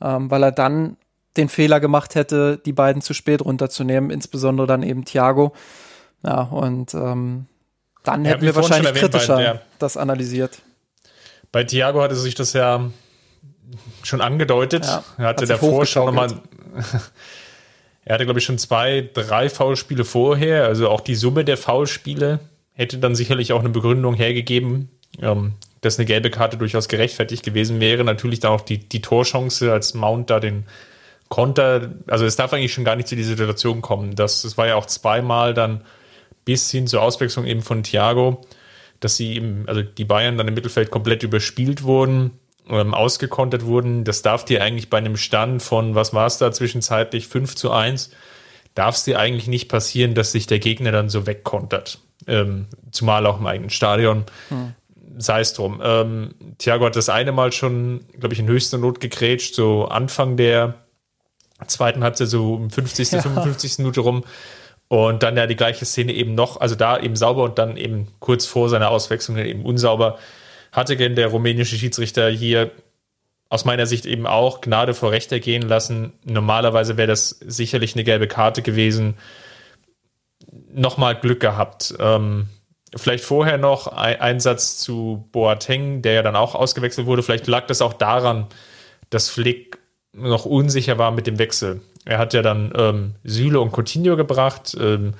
[0.00, 0.96] ähm, weil er dann
[1.36, 5.52] den Fehler gemacht hätte, die beiden zu spät runterzunehmen, insbesondere dann eben Thiago.
[6.24, 7.46] Ja, und ähm,
[8.02, 10.62] dann ja, hätten wir wahrscheinlich erwähnt, kritischer bei, das analysiert.
[11.52, 12.90] Bei Thiago hatte sich das ja
[14.02, 14.86] schon angedeutet.
[14.86, 16.28] Ja, er hatte hat davor schon nochmal.
[18.06, 20.64] er hatte, glaube ich, schon zwei, drei Foulspiele vorher.
[20.64, 22.38] Also auch die Summe der Foulspiele
[22.72, 24.90] hätte dann sicherlich auch eine Begründung hergegeben,
[25.20, 28.04] ähm, dass eine gelbe Karte durchaus gerechtfertigt gewesen wäre.
[28.04, 30.66] Natürlich dann auch die, die Torchance, als Mount da den
[31.28, 34.14] Konter, also es darf eigentlich schon gar nicht zu dieser Situation kommen.
[34.14, 35.80] Das, das war ja auch zweimal dann
[36.44, 38.40] bis hin zur Auswechslung eben von Thiago,
[39.00, 42.30] dass sie eben, also die Bayern dann im Mittelfeld komplett überspielt wurden,
[42.68, 44.04] ähm, ausgekontert wurden.
[44.04, 47.70] Das darf dir eigentlich bei einem Stand von, was war es da zwischenzeitlich, 5 zu
[47.70, 48.10] 1,
[48.74, 51.98] darf es dir eigentlich nicht passieren, dass sich der Gegner dann so wegkontert.
[52.26, 54.24] Ähm, zumal auch im eigenen Stadion.
[54.48, 54.74] Hm
[55.18, 55.80] sei es drum.
[55.82, 60.36] Ähm, Thiago hat das eine Mal schon, glaube ich, in höchster Not gegrätscht, so Anfang
[60.36, 60.74] der
[61.66, 63.22] zweiten Halbzeit, so um 50., ja.
[63.22, 63.78] 55.
[63.78, 64.24] Minute rum.
[64.88, 68.08] Und dann ja die gleiche Szene eben noch, also da eben sauber und dann eben
[68.20, 70.18] kurz vor seiner Auswechslung eben unsauber.
[70.76, 72.70] Hatte denn der rumänische Schiedsrichter hier
[73.48, 76.12] aus meiner Sicht eben auch Gnade vor Recht ergehen lassen.
[76.24, 79.16] Normalerweise wäre das sicherlich eine gelbe Karte gewesen.
[80.72, 81.94] Nochmal Glück gehabt.
[81.98, 82.48] Ähm,
[82.94, 87.22] Vielleicht vorher noch ein Einsatz zu Boateng, der ja dann auch ausgewechselt wurde.
[87.22, 88.46] Vielleicht lag das auch daran,
[89.10, 89.78] dass Flick
[90.12, 91.82] noch unsicher war mit dem Wechsel.
[92.04, 94.76] Er hat ja dann ähm, Süle und Coutinho gebracht.
[94.80, 95.14] Ähm,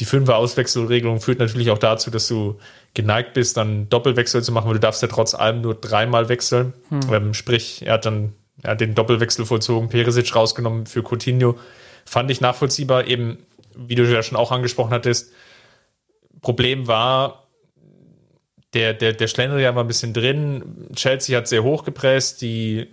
[0.00, 2.58] die Fünfer-Auswechselregelung führt natürlich auch dazu, dass du
[2.94, 6.74] geneigt bist, dann Doppelwechsel zu machen, weil du darfst ja trotz allem nur dreimal wechseln.
[6.88, 7.00] Hm.
[7.12, 11.58] Ähm, sprich, er hat dann er hat den Doppelwechsel vollzogen, Peresic rausgenommen für Coutinho.
[12.04, 13.38] Fand ich nachvollziehbar, eben,
[13.74, 15.32] wie du ja schon auch angesprochen hattest,
[16.40, 17.48] Problem war,
[18.74, 20.88] der, der, der Schlendrian war ein bisschen drin.
[20.94, 22.42] Chelsea hat sehr hoch gepresst.
[22.42, 22.88] Die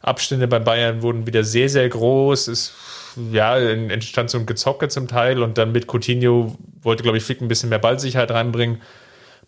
[0.00, 2.48] Abstände bei Bayern wurden wieder sehr, sehr groß.
[2.48, 2.74] Es
[3.32, 7.40] ja, entstand so ein Gezocke zum Teil und dann mit Coutinho wollte, glaube ich, Flick
[7.40, 8.82] ein bisschen mehr Ballsicherheit reinbringen.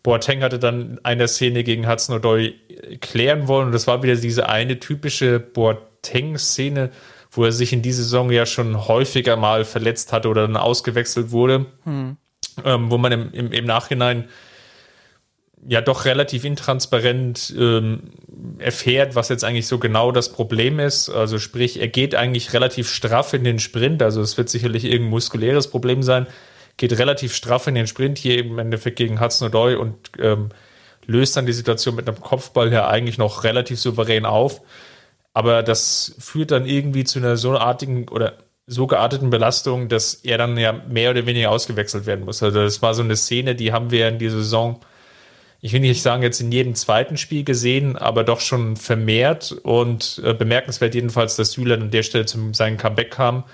[0.04, 2.54] Boateng hatte dann eine Szene gegen Hudson O'Doy
[3.00, 6.90] klären wollen und das war wieder diese eine typische Boateng-Szene,
[7.32, 11.32] wo er sich in dieser Saison ja schon häufiger mal verletzt hatte oder dann ausgewechselt
[11.32, 11.66] wurde.
[11.82, 12.18] Hm
[12.64, 14.28] ähm, wo man im, im, im, Nachhinein
[15.66, 18.10] ja doch relativ intransparent ähm,
[18.58, 21.08] erfährt, was jetzt eigentlich so genau das Problem ist.
[21.08, 25.10] Also sprich, er geht eigentlich relativ straff in den Sprint, also es wird sicherlich irgendein
[25.10, 26.26] muskuläres Problem sein,
[26.76, 30.50] geht relativ straff in den Sprint hier im Endeffekt gegen Hudson O'Doy und ähm,
[31.06, 34.60] löst dann die Situation mit einem Kopfball ja eigentlich noch relativ souverän auf.
[35.32, 40.38] Aber das führt dann irgendwie zu einer so artigen oder so gearteten Belastung, dass er
[40.38, 42.42] dann ja mehr oder weniger ausgewechselt werden muss.
[42.42, 44.80] Also das war so eine Szene, die haben wir in dieser Saison,
[45.60, 50.20] ich will nicht sagen jetzt in jedem zweiten Spiel gesehen, aber doch schon vermehrt und
[50.24, 53.44] äh, bemerkenswert jedenfalls, dass Süle an der Stelle zu seinem Comeback kam.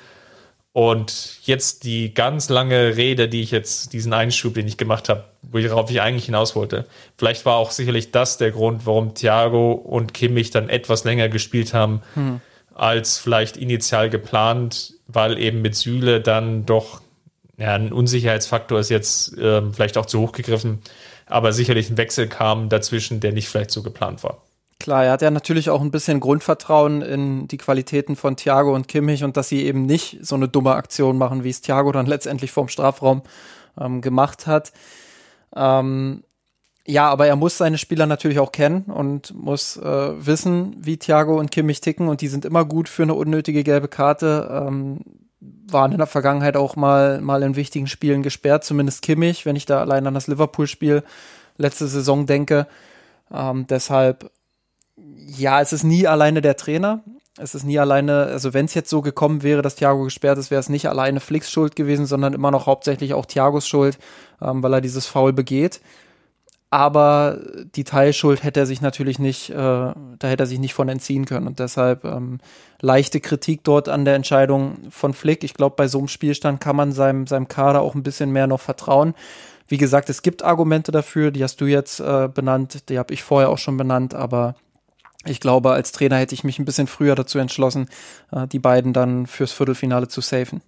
[0.81, 5.25] Und jetzt die ganz lange Rede, die ich jetzt, diesen Einschub, den ich gemacht habe,
[5.43, 6.87] worauf ich eigentlich hinaus wollte.
[7.19, 11.75] Vielleicht war auch sicherlich das der Grund, warum Thiago und Kimmich dann etwas länger gespielt
[11.75, 12.41] haben, hm.
[12.75, 17.03] als vielleicht initial geplant weil eben mit Süle dann doch
[17.59, 20.81] ja, ein Unsicherheitsfaktor ist jetzt äh, vielleicht auch zu hoch gegriffen,
[21.27, 24.43] aber sicherlich ein Wechsel kam dazwischen, der nicht vielleicht so geplant war.
[24.81, 28.89] Klar, er hat ja natürlich auch ein bisschen Grundvertrauen in die Qualitäten von Thiago und
[28.89, 32.07] Kimmich und dass sie eben nicht so eine dumme Aktion machen, wie es Thiago dann
[32.15, 33.23] letztendlich vom Strafraum
[33.79, 34.73] ähm, gemacht hat.
[35.55, 36.25] Ähm,
[36.87, 41.39] ja, aber er muss seine Spieler natürlich auch kennen und muss äh, wissen, wie Thiago
[41.39, 44.49] und Kimmich ticken und die sind immer gut für eine unnötige gelbe Karte.
[44.51, 45.01] Ähm,
[45.41, 49.67] waren in der Vergangenheit auch mal, mal in wichtigen Spielen gesperrt, zumindest Kimmich, wenn ich
[49.67, 51.03] da allein an das Liverpool-Spiel
[51.59, 52.67] letzte Saison denke.
[53.33, 54.31] Ähm, deshalb,
[55.17, 57.03] ja, es ist nie alleine der Trainer.
[57.39, 60.51] Es ist nie alleine, also wenn es jetzt so gekommen wäre, dass Thiago gesperrt ist,
[60.51, 63.99] wäre es nicht alleine Flicks Schuld gewesen, sondern immer noch hauptsächlich auch Thiagos Schuld,
[64.43, 65.81] ähm, weil er dieses Foul begeht.
[66.71, 67.39] aber
[67.75, 71.25] die Teilschuld hätte er sich natürlich nicht, äh, da hätte er sich nicht von entziehen
[71.25, 71.49] können.
[71.49, 72.39] Und deshalb ähm,
[72.81, 75.43] leichte Kritik dort an der Entscheidung von Flick.
[75.43, 78.47] Ich glaube, bei so einem Spielstand kann man seinem, seinem Kader auch ein bisschen mehr
[78.47, 79.15] noch vertrauen.
[79.67, 83.25] Wie gesagt, es gibt Argumente dafür, die hast du jetzt äh, benannt, die habe ich
[83.25, 84.55] vorher auch schon benannt, aber
[85.25, 87.89] ich glaube, als Trainer hätte ich mich ein bisschen früher dazu entschlossen,
[88.33, 90.63] äh, die beiden dann fürs Viertelfinale zu safen.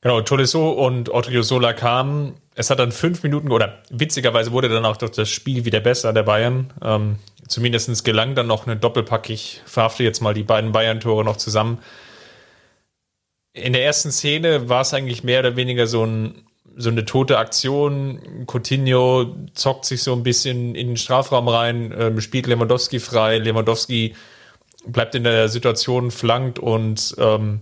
[0.00, 2.34] Genau, Tolisso und Odriozola kamen.
[2.54, 6.22] Es hat dann fünf Minuten, oder witzigerweise wurde dann auch das Spiel wieder besser der
[6.22, 6.72] Bayern.
[6.82, 7.16] Ähm,
[7.48, 9.30] Zumindest gelang dann noch eine Doppelpack.
[9.30, 11.78] Ich verhafte jetzt mal die beiden Bayern-Tore noch zusammen.
[13.54, 16.46] In der ersten Szene war es eigentlich mehr oder weniger so, ein,
[16.78, 18.46] so eine tote Aktion.
[18.46, 23.38] Coutinho zockt sich so ein bisschen in den Strafraum rein, ähm, spielt Lewandowski frei.
[23.38, 24.14] Lewandowski
[24.86, 27.60] bleibt in der Situation flankt und ähm,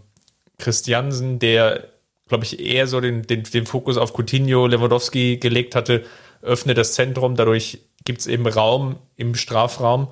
[0.59, 1.89] Christiansen, der
[2.29, 6.05] glaube ich, eher so den, den, den Fokus auf Coutinho, Lewandowski gelegt hatte,
[6.43, 7.37] öffnet das Zentrum.
[7.37, 10.09] Dadurch gibt es eben Raum im Strafraum.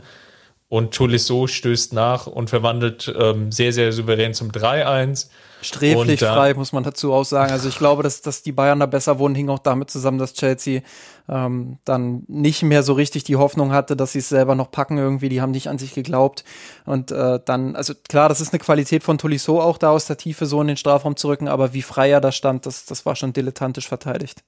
[0.75, 5.29] Und Tolisso stößt nach und verwandelt ähm, sehr, sehr souverän zum 3-1.
[5.63, 7.53] Sträflich und, frei, muss man dazu auch sagen.
[7.53, 10.35] Also ich glaube, dass, dass die Bayern da besser wurden, hing auch damit zusammen, dass
[10.35, 10.83] Chelsea
[11.29, 14.99] ähm, dann nicht mehr so richtig die Hoffnung hatte, dass sie es selber noch packen
[14.99, 15.29] irgendwie.
[15.29, 16.43] Die haben nicht an sich geglaubt.
[16.87, 20.17] Und äh, dann, also klar, das ist eine Qualität von Tolisso auch da aus der
[20.17, 23.07] Tiefe so in den Strafraum zu rücken, aber wie frei er da stand, das, das
[23.07, 24.43] war schon dilettantisch verteidigt.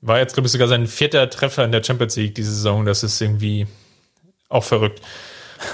[0.00, 2.84] War jetzt, glaube ich, sogar sein vierter Treffer in der Champions League diese Saison.
[2.84, 3.66] Das ist irgendwie
[4.52, 5.00] auch verrückt.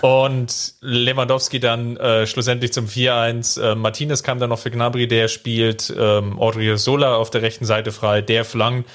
[0.03, 3.61] Und Lewandowski dann äh, schlussendlich zum 4-1.
[3.61, 5.93] Äh, Martinez kam dann noch für Gnabry, der spielt.
[5.97, 6.39] Ähm,
[6.77, 8.89] Sola auf der rechten Seite frei, der flankt.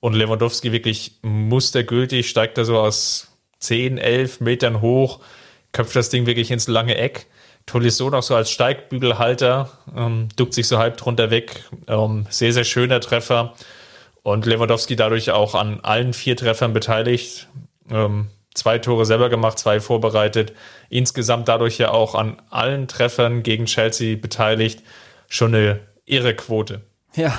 [0.00, 3.28] Und Lewandowski wirklich mustergültig, steigt da so aus
[3.60, 5.20] 10, 11 Metern hoch,
[5.72, 7.26] köpft das Ding wirklich ins lange Eck.
[7.64, 11.64] Tolisso noch so als Steigbügelhalter, ähm, duckt sich so halb drunter weg.
[11.88, 13.54] Ähm, sehr, sehr schöner Treffer.
[14.22, 17.48] Und Lewandowski dadurch auch an allen vier Treffern beteiligt.
[17.90, 20.52] Ähm, zwei Tore selber gemacht, zwei vorbereitet.
[20.88, 24.82] Insgesamt dadurch ja auch an allen Treffern gegen Chelsea beteiligt.
[25.28, 26.82] Schon eine irre Quote.
[27.14, 27.38] Ja,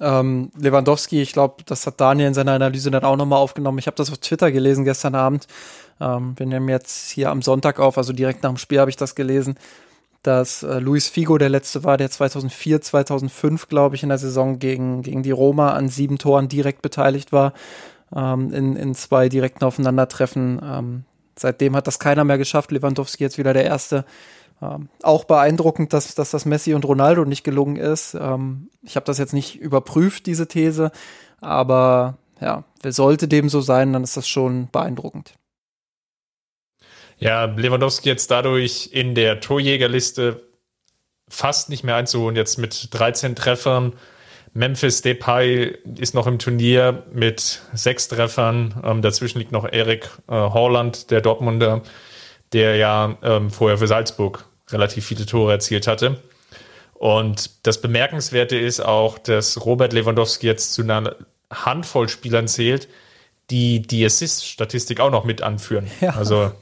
[0.00, 3.78] ähm, Lewandowski, ich glaube, das hat Daniel in seiner Analyse dann auch nochmal aufgenommen.
[3.78, 5.46] Ich habe das auf Twitter gelesen gestern Abend.
[6.00, 8.96] Ähm, wir nehmen jetzt hier am Sonntag auf, also direkt nach dem Spiel habe ich
[8.96, 9.56] das gelesen,
[10.22, 14.58] dass äh, Luis Figo der letzte war, der 2004, 2005, glaube ich, in der Saison
[14.58, 17.54] gegen, gegen die Roma an sieben Toren direkt beteiligt war,
[18.14, 20.60] ähm, in, in zwei direkten Aufeinandertreffen.
[20.62, 21.04] Ähm,
[21.36, 22.72] seitdem hat das keiner mehr geschafft.
[22.72, 24.04] Lewandowski jetzt wieder der Erste.
[24.62, 28.14] Ähm, auch beeindruckend, dass, dass das Messi und Ronaldo nicht gelungen ist.
[28.14, 30.92] Ähm, ich habe das jetzt nicht überprüft, diese These,
[31.40, 35.34] aber ja, sollte dem so sein, dann ist das schon beeindruckend.
[37.18, 40.42] Ja, Lewandowski jetzt dadurch in der Torjägerliste
[41.28, 43.94] fast nicht mehr einzuholen, jetzt mit 13 Treffern.
[44.56, 48.82] Memphis Depay ist noch im Turnier mit sechs Treffern.
[48.84, 51.82] Ähm, dazwischen liegt noch Erik äh, Horland, der Dortmunder
[52.52, 56.22] der ja ähm, vorher für Salzburg relativ viele Tore erzielt hatte.
[56.94, 61.16] Und das Bemerkenswerte ist auch, dass Robert Lewandowski jetzt zu einer
[61.52, 62.88] Handvoll Spielern zählt,
[63.50, 65.90] die die Assist-Statistik auch noch mit anführen.
[66.00, 66.16] Ja.
[66.16, 66.52] Also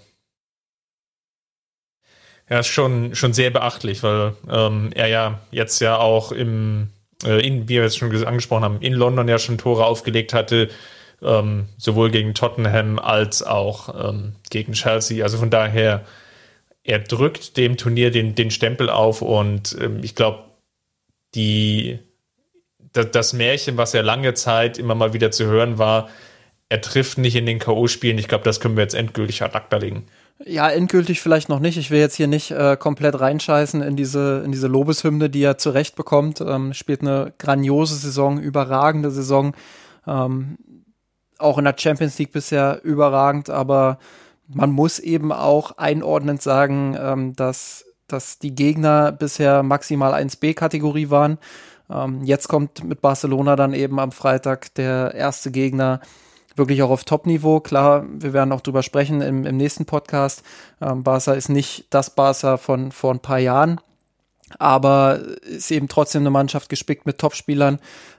[2.50, 6.90] ja, ist schon, schon sehr beachtlich, weil ähm, er ja jetzt ja auch im,
[7.30, 10.68] in, wie wir jetzt schon angesprochen haben, in London ja schon Tore aufgelegt hatte,
[11.22, 15.22] ähm, sowohl gegen Tottenham als auch ähm, gegen Chelsea.
[15.22, 16.04] Also von daher,
[16.82, 20.44] er drückt dem Turnier den, den Stempel auf und ähm, ich glaube,
[22.92, 26.08] das Märchen, was ja lange Zeit immer mal wieder zu hören war,
[26.68, 28.18] er trifft nicht in den K.O.-Spielen.
[28.18, 30.06] Ich glaube, das können wir jetzt endgültig ad acta legen.
[30.38, 31.78] Ja, endgültig vielleicht noch nicht.
[31.78, 35.58] Ich will jetzt hier nicht äh, komplett reinscheißen in diese, in diese Lobeshymne, die er
[35.58, 36.40] zurecht bekommt.
[36.40, 39.54] Ähm, spielt eine grandiose Saison, überragende Saison.
[40.06, 40.58] Ähm,
[41.38, 43.98] auch in der Champions League bisher überragend, aber
[44.48, 51.38] man muss eben auch einordnend sagen, ähm, dass, dass die Gegner bisher maximal 1B-Kategorie waren.
[51.90, 56.00] Ähm, jetzt kommt mit Barcelona dann eben am Freitag der erste Gegner
[56.56, 57.60] wirklich auch auf Top-Niveau.
[57.60, 60.42] Klar, wir werden auch drüber sprechen im, im nächsten Podcast.
[60.80, 63.80] Ähm, Barca ist nicht das Barca von vor ein paar Jahren
[64.58, 67.78] aber ist eben trotzdem eine Mannschaft gespickt mit Topspielern.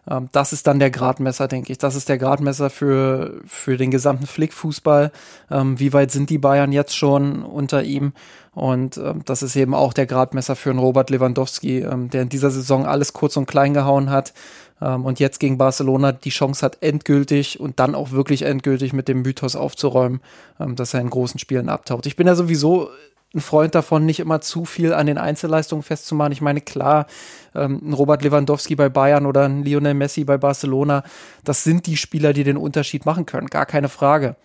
[0.09, 1.77] Ähm, das ist dann der Gradmesser, denke ich.
[1.77, 5.11] Das ist der Gradmesser für, für den gesamten Flick-Fußball.
[5.51, 8.13] Ähm, wie weit sind die Bayern jetzt schon unter ihm?
[8.53, 12.51] Und ähm, das ist eben auch der Gradmesser für einen Robert Lewandowski, der in dieser
[12.51, 14.33] Saison alles kurz und klein gehauen hat
[14.79, 19.21] und jetzt gegen Barcelona die Chance hat, endgültig und dann auch wirklich endgültig mit dem
[19.21, 20.21] Mythos aufzuräumen,
[20.59, 22.05] ähm, dass er in großen Spielen abtaucht.
[22.05, 22.89] Ich bin ja sowieso
[23.33, 26.31] ein Freund davon, nicht immer zu viel an den Einzelleistungen festzumachen.
[26.31, 27.05] Ich meine, klar,
[27.53, 31.03] ähm, ein Robert Lewandowski bei Bayern oder ein Lionel Messi bei Barcelona,
[31.43, 34.35] das sind die Spieler, die den Unterschied machen können, gar keine Frage.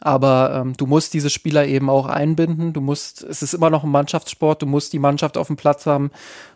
[0.00, 2.72] Aber ähm, du musst diese Spieler eben auch einbinden.
[2.72, 4.62] Du musst, es ist immer noch ein Mannschaftssport.
[4.62, 6.10] Du musst die Mannschaft auf dem Platz haben,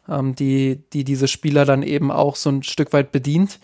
[0.09, 3.61] ähm, die, die diese Spieler dann eben auch so ein Stück weit bedient.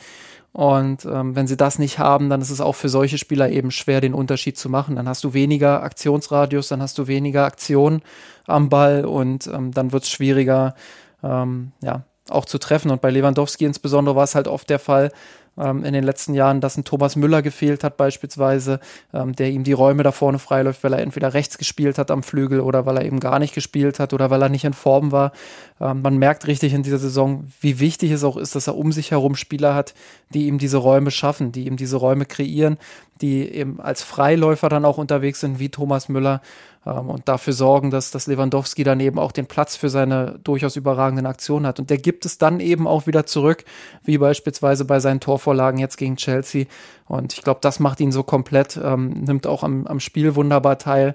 [0.53, 3.71] Und ähm, wenn sie das nicht haben, dann ist es auch für solche Spieler eben
[3.71, 4.97] schwer, den Unterschied zu machen.
[4.97, 8.03] Dann hast du weniger Aktionsradius, dann hast du weniger Aktion
[8.47, 10.75] am Ball und ähm, dann wird es schwieriger,
[11.23, 12.91] ähm, ja, auch zu treffen.
[12.91, 15.13] Und bei Lewandowski insbesondere war es halt oft der Fall,
[15.61, 18.81] ähm, in den letzten Jahren, dass ein Thomas Müller gefehlt hat beispielsweise,
[19.13, 22.23] ähm, der ihm die Räume da vorne freiläuft, weil er entweder rechts gespielt hat am
[22.23, 25.13] Flügel oder weil er eben gar nicht gespielt hat oder weil er nicht in Form
[25.13, 25.33] war.
[25.81, 28.93] Ähm, man merkt richtig in dieser Saison, wie wichtig es auch ist, dass er um
[28.93, 29.95] sich herum Spieler hat,
[30.31, 32.79] die ihm diese Räume schaffen, die ihm diese Räume kreieren,
[33.21, 36.41] die eben als Freiläufer dann auch unterwegs sind, wie Thomas Müller
[36.87, 40.77] ähm, und dafür sorgen, dass, dass Lewandowski dann eben auch den Platz für seine durchaus
[40.77, 41.79] überragenden Aktionen hat.
[41.79, 43.65] Und der gibt es dann eben auch wieder zurück,
[44.05, 46.67] wie beispielsweise bei seinen Torvorlagen jetzt gegen Chelsea.
[47.07, 50.79] Und ich glaube, das macht ihn so komplett, ähm, nimmt auch am, am Spiel wunderbar
[50.79, 51.15] teil.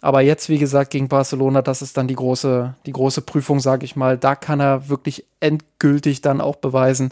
[0.00, 3.86] Aber jetzt, wie gesagt, gegen Barcelona, das ist dann die große, die große Prüfung, sage
[3.86, 4.18] ich mal.
[4.18, 7.10] Da kann er wirklich endgültig dann auch beweisen,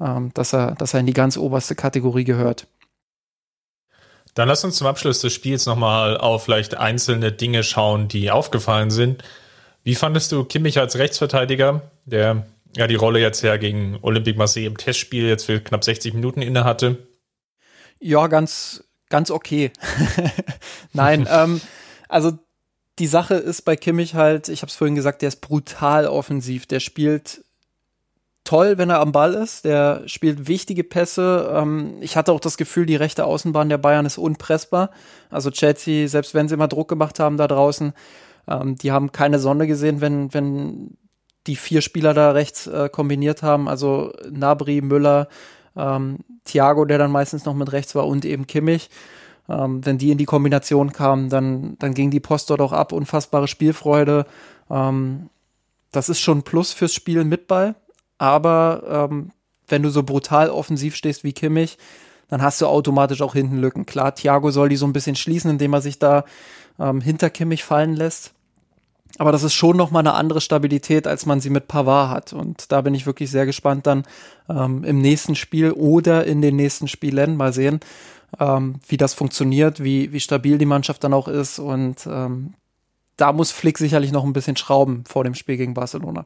[0.00, 2.66] ähm, dass, er, dass er in die ganz oberste Kategorie gehört.
[4.34, 8.90] Dann lass uns zum Abschluss des Spiels nochmal auf vielleicht einzelne Dinge schauen, die aufgefallen
[8.90, 9.22] sind.
[9.84, 14.66] Wie fandest du Kimmich als Rechtsverteidiger, der ja die Rolle jetzt ja gegen Olympique Marseille
[14.66, 17.06] im Testspiel jetzt für knapp 60 Minuten inne hatte?
[17.98, 19.70] Ja, ganz, ganz okay.
[20.92, 21.60] Nein, ähm,
[22.08, 22.32] also
[22.98, 26.66] die Sache ist bei Kimmich halt, ich habe es vorhin gesagt, der ist brutal offensiv.
[26.66, 27.44] Der spielt
[28.44, 29.64] toll, wenn er am Ball ist.
[29.64, 31.50] Der spielt wichtige Pässe.
[31.54, 34.90] Ähm, ich hatte auch das Gefühl, die rechte Außenbahn der Bayern ist unpressbar.
[35.30, 37.92] Also Chelsea, selbst wenn sie mal Druck gemacht haben da draußen,
[38.48, 40.96] ähm, die haben keine Sonne gesehen, wenn, wenn
[41.46, 43.68] die vier Spieler da rechts äh, kombiniert haben.
[43.68, 45.28] Also Nabri, Müller,
[45.76, 48.90] ähm, Thiago, der dann meistens noch mit rechts war und eben Kimmich.
[49.48, 52.92] Ähm, wenn die in die Kombination kamen, dann, dann ging die Post dort auch ab.
[52.92, 54.26] Unfassbare Spielfreude.
[54.70, 55.30] Ähm,
[55.92, 57.74] das ist schon ein Plus fürs Spiel mit Ball
[58.22, 59.32] aber ähm,
[59.66, 61.76] wenn du so brutal offensiv stehst wie Kimmich,
[62.28, 63.84] dann hast du automatisch auch hinten Lücken.
[63.84, 66.24] Klar, Thiago soll die so ein bisschen schließen, indem er sich da
[66.78, 68.30] ähm, hinter Kimmich fallen lässt.
[69.18, 72.32] Aber das ist schon noch mal eine andere Stabilität, als man sie mit Pavard hat.
[72.32, 74.04] Und da bin ich wirklich sehr gespannt dann
[74.48, 77.36] ähm, im nächsten Spiel oder in den nächsten Spielen.
[77.36, 77.80] Mal sehen,
[78.38, 81.58] ähm, wie das funktioniert, wie, wie stabil die Mannschaft dann auch ist.
[81.58, 82.54] Und ähm,
[83.16, 86.24] da muss Flick sicherlich noch ein bisschen schrauben vor dem Spiel gegen Barcelona.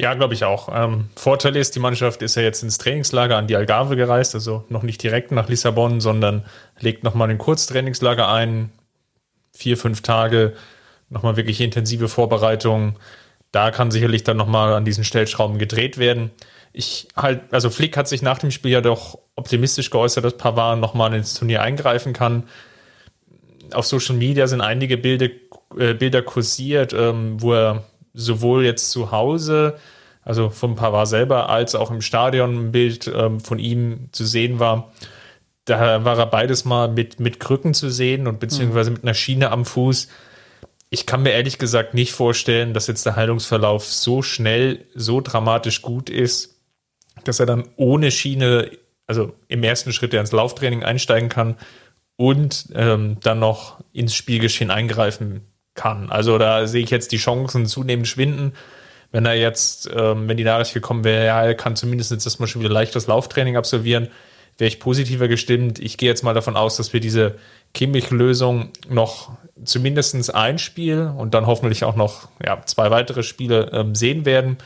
[0.00, 0.70] Ja, glaube ich auch.
[0.72, 4.64] Ähm, Vorteil ist, die Mannschaft ist ja jetzt ins Trainingslager an die Algarve gereist, also
[4.70, 6.46] noch nicht direkt nach Lissabon, sondern
[6.78, 8.70] legt nochmal ein Kurztrainingslager ein,
[9.52, 10.54] vier, fünf Tage,
[11.10, 12.98] nochmal wirklich intensive Vorbereitung.
[13.52, 16.30] Da kann sicherlich dann nochmal an diesen Stellschrauben gedreht werden.
[16.72, 20.80] Ich halt, also Flick hat sich nach dem Spiel ja doch optimistisch geäußert, dass Pavard
[20.80, 22.44] nochmal ins Turnier eingreifen kann.
[23.74, 25.28] Auf Social Media sind einige Bilder,
[25.78, 27.84] äh, Bilder kursiert, ähm, wo er
[28.14, 29.78] sowohl jetzt zu Hause,
[30.22, 34.58] also vom Pavard selber, als auch im Stadion ein Bild ähm, von ihm zu sehen
[34.58, 34.92] war.
[35.64, 39.50] Da war er beides mal mit, mit Krücken zu sehen und beziehungsweise mit einer Schiene
[39.50, 40.08] am Fuß.
[40.88, 45.82] Ich kann mir ehrlich gesagt nicht vorstellen, dass jetzt der Heilungsverlauf so schnell, so dramatisch
[45.82, 46.60] gut ist,
[47.24, 48.70] dass er dann ohne Schiene,
[49.06, 51.56] also im ersten Schritt ins Lauftraining einsteigen kann
[52.16, 55.42] und ähm, dann noch ins Spielgeschehen eingreifen
[55.74, 56.10] kann.
[56.10, 58.52] Also da sehe ich jetzt die Chancen zunehmend schwinden.
[59.12, 62.48] Wenn er jetzt, ähm, wenn die Nachricht gekommen wäre, ja, er kann zumindest jetzt erstmal
[62.48, 64.08] schon wieder leichtes Lauftraining absolvieren,
[64.56, 65.78] wäre ich positiver gestimmt.
[65.78, 67.36] Ich gehe jetzt mal davon aus, dass wir diese
[67.74, 69.32] Kimmich-Lösung noch
[69.64, 74.58] zumindest ein Spiel und dann hoffentlich auch noch ja, zwei weitere Spiele ähm, sehen werden.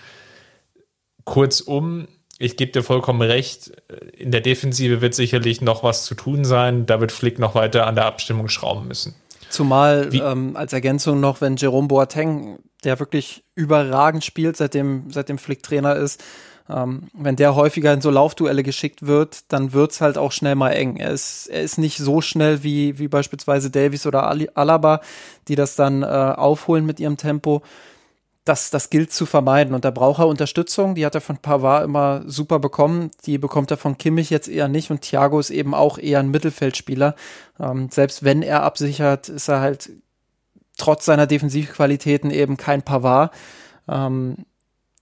[1.25, 3.73] Kurzum, ich gebe dir vollkommen recht,
[4.17, 6.87] in der Defensive wird sicherlich noch was zu tun sein.
[6.87, 9.15] Da wird Flick noch weiter an der Abstimmung schrauben müssen.
[9.51, 15.63] Zumal ähm, als Ergänzung noch, wenn Jerome Boateng, der wirklich überragend spielt, seitdem, seitdem Flick
[15.63, 16.23] Trainer ist,
[16.69, 20.71] ähm, wenn der häufiger in so Laufduelle geschickt wird, dann wird's halt auch schnell mal
[20.71, 20.97] eng.
[20.97, 25.01] Er ist, er ist nicht so schnell wie, wie beispielsweise Davies oder Ali, Alaba,
[25.49, 27.63] die das dann äh, aufholen mit ihrem Tempo
[28.45, 29.75] das, das gilt zu vermeiden.
[29.75, 30.95] Und da braucht er Unterstützung.
[30.95, 33.11] Die hat er von Pavard immer super bekommen.
[33.25, 34.91] Die bekommt er von Kimmich jetzt eher nicht.
[34.91, 37.15] Und Thiago ist eben auch eher ein Mittelfeldspieler.
[37.59, 39.91] Ähm, selbst wenn er absichert, ist er halt
[40.77, 43.33] trotz seiner Defensivqualitäten eben kein Pavard.
[43.89, 44.37] Ähm,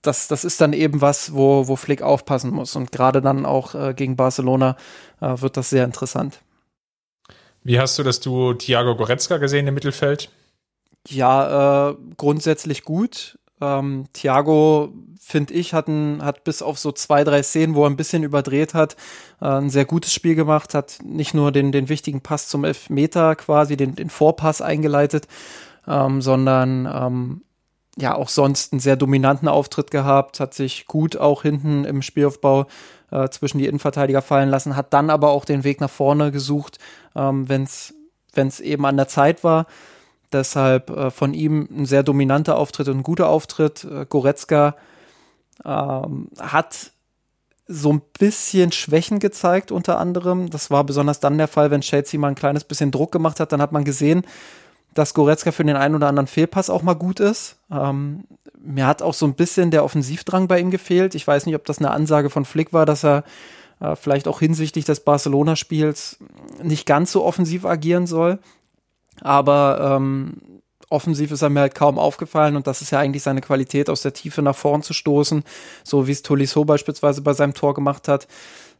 [0.02, 2.76] das, das ist dann eben was, wo, wo Flick aufpassen muss.
[2.76, 4.76] Und gerade dann auch äh, gegen Barcelona
[5.20, 6.40] äh, wird das sehr interessant.
[7.64, 10.30] Wie hast du das du Thiago Goretzka gesehen im Mittelfeld?
[11.08, 13.38] Ja, äh, grundsätzlich gut.
[13.62, 17.90] Ähm, Thiago, finde ich, hat, ein, hat bis auf so zwei, drei Szenen, wo er
[17.90, 18.96] ein bisschen überdreht hat,
[19.40, 23.36] äh, ein sehr gutes Spiel gemacht, hat nicht nur den, den wichtigen Pass zum Elfmeter
[23.36, 25.28] quasi, den, den Vorpass eingeleitet,
[25.86, 27.42] ähm, sondern ähm,
[27.96, 32.66] ja auch sonst einen sehr dominanten Auftritt gehabt, hat sich gut auch hinten im Spielaufbau
[33.12, 36.78] äh, zwischen die Innenverteidiger fallen lassen, hat dann aber auch den Weg nach vorne gesucht,
[37.14, 39.66] ähm, wenn es eben an der Zeit war.
[40.32, 43.84] Deshalb äh, von ihm ein sehr dominanter Auftritt und ein guter Auftritt.
[43.84, 44.76] Äh, Goretzka
[45.64, 46.92] ähm, hat
[47.68, 50.50] so ein bisschen Schwächen gezeigt, unter anderem.
[50.50, 53.52] Das war besonders dann der Fall, wenn Chelsea mal ein kleines bisschen Druck gemacht hat.
[53.52, 54.22] Dann hat man gesehen,
[54.94, 57.56] dass Goretzka für den einen oder anderen Fehlpass auch mal gut ist.
[57.70, 58.24] Ähm,
[58.60, 61.14] mir hat auch so ein bisschen der Offensivdrang bei ihm gefehlt.
[61.14, 63.24] Ich weiß nicht, ob das eine Ansage von Flick war, dass er
[63.80, 66.18] äh, vielleicht auch hinsichtlich des Barcelona-Spiels
[66.62, 68.38] nicht ganz so offensiv agieren soll.
[69.22, 70.36] Aber ähm,
[70.92, 74.02] offensiv ist er mir halt kaum aufgefallen und das ist ja eigentlich seine Qualität, aus
[74.02, 75.42] der Tiefe nach vorn zu stoßen,
[75.82, 78.28] so wie es Tolisso beispielsweise bei seinem Tor gemacht hat.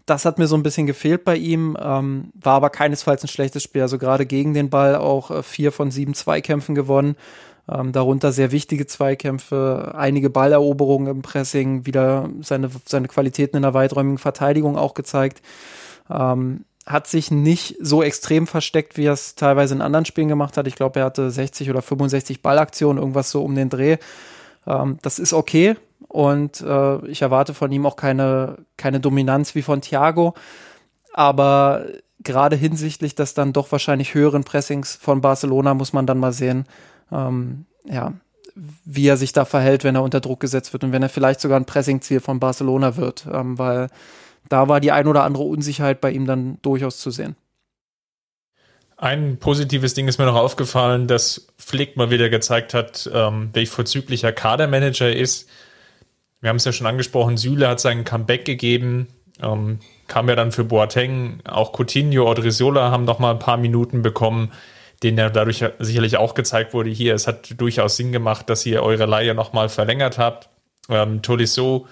[0.05, 3.62] Das hat mir so ein bisschen gefehlt bei ihm, ähm, war aber keinesfalls ein schlechtes
[3.62, 3.82] Spiel.
[3.82, 7.16] Also gerade gegen den Ball auch äh, vier von sieben Zweikämpfen gewonnen.
[7.68, 13.74] Ähm, darunter sehr wichtige Zweikämpfe, einige Balleroberungen im Pressing, wieder seine, seine Qualitäten in der
[13.74, 15.40] weiträumigen Verteidigung auch gezeigt.
[16.11, 20.57] Ähm, hat sich nicht so extrem versteckt, wie er es teilweise in anderen Spielen gemacht
[20.57, 20.66] hat.
[20.66, 23.99] Ich glaube, er hatte 60 oder 65 Ballaktionen, irgendwas so um den Dreh.
[24.66, 25.76] Ähm, das ist okay
[26.09, 30.35] und äh, ich erwarte von ihm auch keine, keine Dominanz wie von Thiago.
[31.12, 31.87] Aber
[32.20, 36.66] gerade hinsichtlich des dann doch wahrscheinlich höheren Pressings von Barcelona muss man dann mal sehen,
[37.11, 38.12] ähm, ja,
[38.85, 41.41] wie er sich da verhält, wenn er unter Druck gesetzt wird und wenn er vielleicht
[41.41, 43.89] sogar ein Pressingziel von Barcelona wird, ähm, weil
[44.53, 47.36] da war die ein oder andere Unsicherheit bei ihm dann durchaus zu sehen.
[48.98, 53.70] Ein positives Ding ist mir noch aufgefallen, dass Flick mal wieder gezeigt hat, ähm, welch
[53.70, 55.48] vorzüglicher Kadermanager er ist.
[56.40, 59.09] Wir haben es ja schon angesprochen, Süle hat seinen Comeback gegeben,
[59.42, 64.03] ähm, kam ja dann für Boateng, auch Coutinho, Odriozola haben noch mal ein paar Minuten
[64.03, 64.53] bekommen,
[65.03, 68.82] denen ja dadurch sicherlich auch gezeigt wurde, hier, es hat durchaus Sinn gemacht, dass ihr
[68.82, 70.48] eure Leihe noch mal verlängert habt.
[70.88, 71.86] Ähm, Tolisso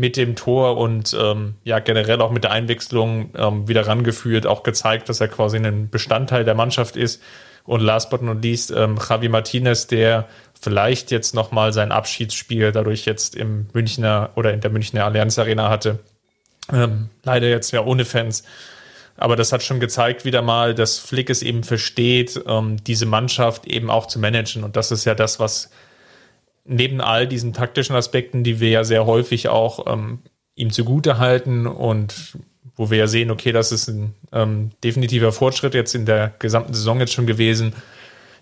[0.00, 4.62] mit dem Tor und ähm, ja generell auch mit der Einwechslung ähm, wieder rangeführt, auch
[4.62, 7.22] gezeigt, dass er quasi ein Bestandteil der Mannschaft ist.
[7.64, 10.26] Und last but not least, ähm, Javi Martinez, der
[10.58, 15.68] vielleicht jetzt nochmal sein Abschiedsspiel dadurch jetzt im Münchner oder in der Münchner Allianz Arena
[15.68, 15.98] hatte.
[16.72, 18.42] Ähm, leider jetzt ja ohne Fans.
[19.18, 23.66] Aber das hat schon gezeigt wieder mal, dass Flick es eben versteht, ähm, diese Mannschaft
[23.66, 24.64] eben auch zu managen.
[24.64, 25.70] Und das ist ja das, was
[26.70, 30.20] neben all diesen taktischen Aspekten, die wir ja sehr häufig auch ähm,
[30.54, 32.38] ihm zugute halten und
[32.76, 36.72] wo wir ja sehen, okay, das ist ein ähm, definitiver Fortschritt jetzt in der gesamten
[36.72, 37.74] Saison jetzt schon gewesen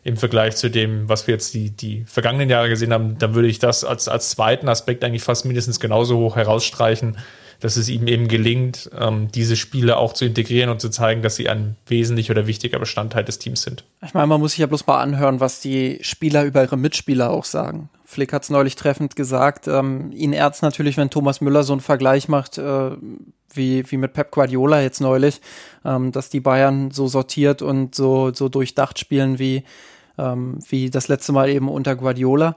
[0.05, 3.49] im Vergleich zu dem, was wir jetzt die, die vergangenen Jahre gesehen haben, dann würde
[3.49, 7.19] ich das als, als zweiten Aspekt eigentlich fast mindestens genauso hoch herausstreichen,
[7.61, 11.37] dass es ihm eben gelingt, ähm, diese Spiele auch zu integrieren und zu zeigen, dass
[11.37, 13.85] sie ein wesentlicher oder wichtiger Bestandteil des Teams sind.
[14.05, 17.31] Ich meine, man muss sich ja bloß mal anhören, was die Spieler über ihre Mitspieler
[17.31, 17.89] auch sagen.
[18.05, 19.67] Flick hat es neulich treffend gesagt.
[19.69, 22.91] Ähm, ihn ärzt natürlich, wenn Thomas Müller so einen Vergleich macht, äh,
[23.53, 25.41] wie, wie mit Pep Guardiola jetzt neulich,
[25.85, 29.65] ähm, dass die Bayern so sortiert und so, so durchdacht spielen wie,
[30.17, 32.57] ähm, wie das letzte Mal eben unter Guardiola.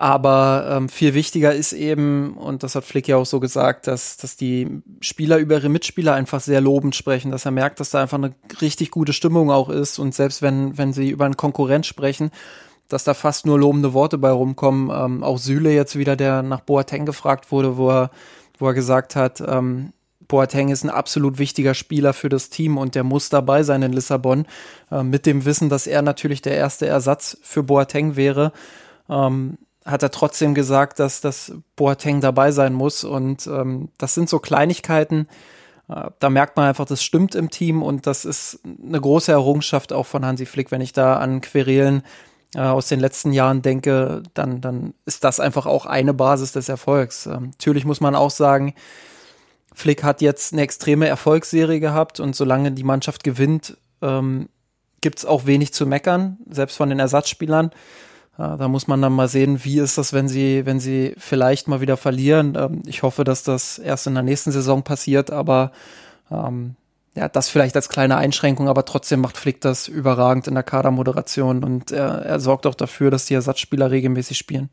[0.00, 4.16] Aber ähm, viel wichtiger ist eben, und das hat Flick ja auch so gesagt, dass,
[4.16, 8.00] dass die Spieler über ihre Mitspieler einfach sehr lobend sprechen, dass er merkt, dass da
[8.00, 8.32] einfach eine
[8.62, 9.98] richtig gute Stimmung auch ist.
[9.98, 12.30] Und selbst wenn, wenn sie über einen Konkurrent sprechen,
[12.86, 14.88] dass da fast nur lobende Worte bei rumkommen.
[14.92, 18.12] Ähm, auch Süle jetzt wieder, der nach Boateng gefragt wurde, wo er,
[18.56, 19.92] wo er gesagt hat, ähm,
[20.28, 23.92] Boateng ist ein absolut wichtiger Spieler für das Team und der muss dabei sein in
[23.92, 24.46] Lissabon.
[24.92, 28.52] Äh, mit dem Wissen, dass er natürlich der erste Ersatz für Boateng wäre.
[29.08, 29.58] Ähm,
[29.88, 33.04] hat er trotzdem gesagt, dass das Boateng dabei sein muss.
[33.04, 35.26] Und ähm, das sind so Kleinigkeiten,
[35.88, 39.92] äh, da merkt man einfach, das stimmt im Team und das ist eine große Errungenschaft
[39.92, 40.70] auch von Hansi Flick.
[40.70, 42.02] Wenn ich da an Querelen
[42.54, 46.68] äh, aus den letzten Jahren denke, dann, dann ist das einfach auch eine Basis des
[46.68, 47.26] Erfolgs.
[47.26, 48.74] Ähm, natürlich muss man auch sagen,
[49.74, 54.48] Flick hat jetzt eine extreme Erfolgsserie gehabt und solange die Mannschaft gewinnt, ähm,
[55.00, 57.70] gibt es auch wenig zu meckern, selbst von den Ersatzspielern.
[58.38, 61.80] Da muss man dann mal sehen, wie ist das, wenn sie, wenn sie vielleicht mal
[61.80, 62.56] wieder verlieren.
[62.56, 65.72] Ähm, ich hoffe, dass das erst in der nächsten Saison passiert, aber
[66.30, 66.76] ähm,
[67.16, 71.64] ja, das vielleicht als kleine Einschränkung, aber trotzdem macht Flick das überragend in der Kadermoderation
[71.64, 74.70] und er, er sorgt auch dafür, dass die Ersatzspieler regelmäßig spielen.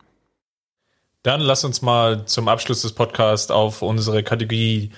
[1.24, 4.92] Dann lass uns mal zum Abschluss des Podcasts auf unsere Kategorie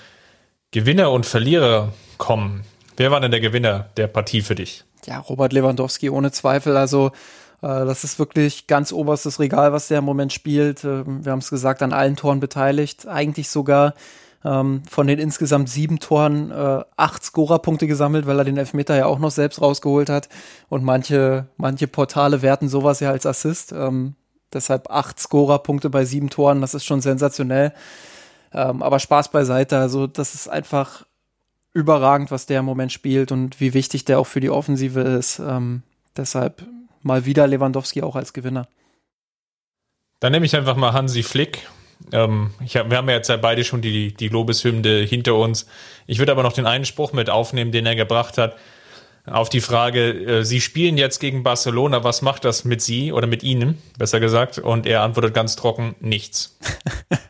[0.72, 2.66] Gewinner und Verlierer kommen.
[2.98, 4.84] Wer war denn der Gewinner der Partie für dich?
[5.06, 6.76] Ja, Robert Lewandowski ohne Zweifel.
[6.76, 7.14] Also
[7.62, 10.84] das ist wirklich ganz oberstes Regal, was der im Moment spielt.
[10.84, 13.08] Ähm, wir haben es gesagt, an allen Toren beteiligt.
[13.08, 13.94] Eigentlich sogar
[14.46, 19.08] ähm, von den insgesamt sieben Toren äh, acht Scorerpunkte gesammelt, weil er den Elfmeter ja
[19.08, 20.30] auch noch selbst rausgeholt hat.
[20.70, 23.72] Und manche, manche Portale werten sowas ja als Assist.
[23.72, 24.16] Ähm,
[24.54, 27.74] deshalb acht Scorerpunkte bei sieben Toren, das ist schon sensationell.
[28.54, 31.06] Ähm, aber Spaß beiseite, also das ist einfach
[31.74, 35.40] überragend, was der im Moment spielt und wie wichtig der auch für die Offensive ist.
[35.40, 35.84] Ähm,
[36.16, 36.66] deshalb
[37.02, 38.68] mal wieder Lewandowski auch als Gewinner.
[40.20, 41.68] Dann nehme ich einfach mal Hansi Flick.
[42.12, 45.68] Ähm, hab, wir haben ja jetzt ja beide schon die, die Lobeshymne hinter uns.
[46.06, 48.56] Ich würde aber noch den einen Spruch mit aufnehmen, den er gebracht hat.
[49.26, 53.28] Auf die Frage, äh, Sie spielen jetzt gegen Barcelona, was macht das mit Sie oder
[53.28, 54.58] mit Ihnen, besser gesagt?
[54.58, 56.58] Und er antwortet ganz trocken, nichts.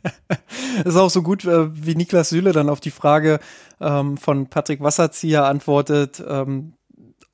[0.86, 3.39] ist auch so gut, äh, wie Niklas Süle dann auf die Frage
[3.82, 6.74] ähm, von Patrick Wasserzieher antwortet, ähm,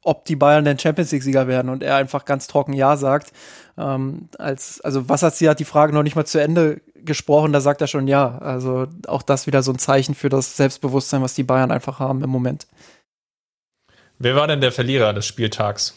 [0.04, 3.32] ob die Bayern denn Champions League-Sieger werden und er einfach ganz trocken Ja sagt.
[3.78, 7.82] Ähm, als, also Wasserzieher hat die Frage noch nicht mal zu Ende gesprochen, da sagt
[7.82, 8.38] er schon Ja.
[8.40, 12.24] Also auch das wieder so ein Zeichen für das Selbstbewusstsein, was die Bayern einfach haben
[12.24, 12.68] im Moment.
[14.20, 15.96] Wer war denn der Verlierer des Spieltags?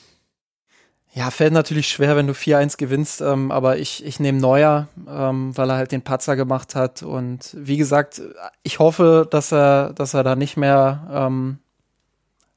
[1.16, 5.56] Ja, fällt natürlich schwer, wenn du 4-1 gewinnst, ähm, aber ich, ich nehme Neuer, ähm,
[5.56, 7.02] weil er halt den Patzer gemacht hat.
[7.02, 8.20] Und wie gesagt,
[8.62, 11.58] ich hoffe, dass er, dass er da nicht mehr ähm,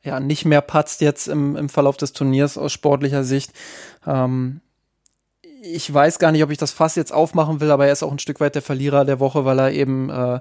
[0.04, 3.52] ja nicht mehr patzt jetzt im, im Verlauf des Turniers aus sportlicher Sicht.
[4.08, 4.62] Ähm,
[5.62, 8.12] ich weiß gar nicht, ob ich das Fass jetzt aufmachen will, aber er ist auch
[8.12, 10.40] ein Stück weit der Verlierer der Woche, weil er eben äh,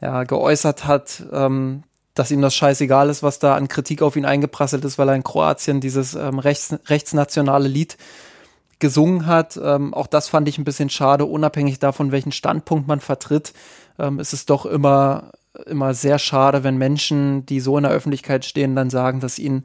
[0.00, 1.82] ja, geäußert hat, ähm,
[2.14, 5.16] dass ihm das scheißegal ist, was da an Kritik auf ihn eingeprasselt ist, weil er
[5.16, 7.96] in Kroatien dieses ähm, rechts, rechtsnationale Lied
[8.78, 9.58] gesungen hat.
[9.60, 13.52] Ähm, auch das fand ich ein bisschen schade, unabhängig davon, welchen Standpunkt man vertritt.
[13.98, 15.32] Ähm, ist es doch immer
[15.66, 19.64] immer sehr schade, wenn Menschen, die so in der Öffentlichkeit stehen, dann sagen, dass ihnen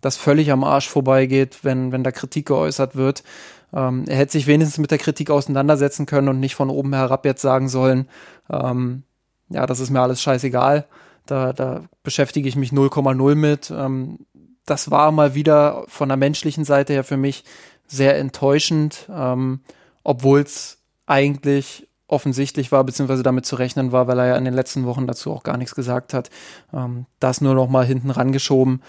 [0.00, 3.22] das völlig am Arsch vorbeigeht, wenn, wenn da Kritik geäußert wird.
[3.72, 7.24] Ähm, er hätte sich wenigstens mit der Kritik auseinandersetzen können und nicht von oben herab
[7.24, 8.08] jetzt sagen sollen,
[8.50, 9.04] ähm,
[9.48, 10.86] ja, das ist mir alles scheißegal.
[11.26, 13.70] Da, da beschäftige ich mich 0,0 mit.
[13.70, 14.20] Ähm,
[14.64, 17.44] das war mal wieder von der menschlichen Seite her für mich
[17.86, 19.60] sehr enttäuschend, ähm,
[20.04, 24.54] obwohl es eigentlich offensichtlich war, beziehungsweise damit zu rechnen war, weil er ja in den
[24.54, 26.30] letzten Wochen dazu auch gar nichts gesagt hat.
[26.72, 28.82] Ähm, das nur noch mal hinten rangeschoben.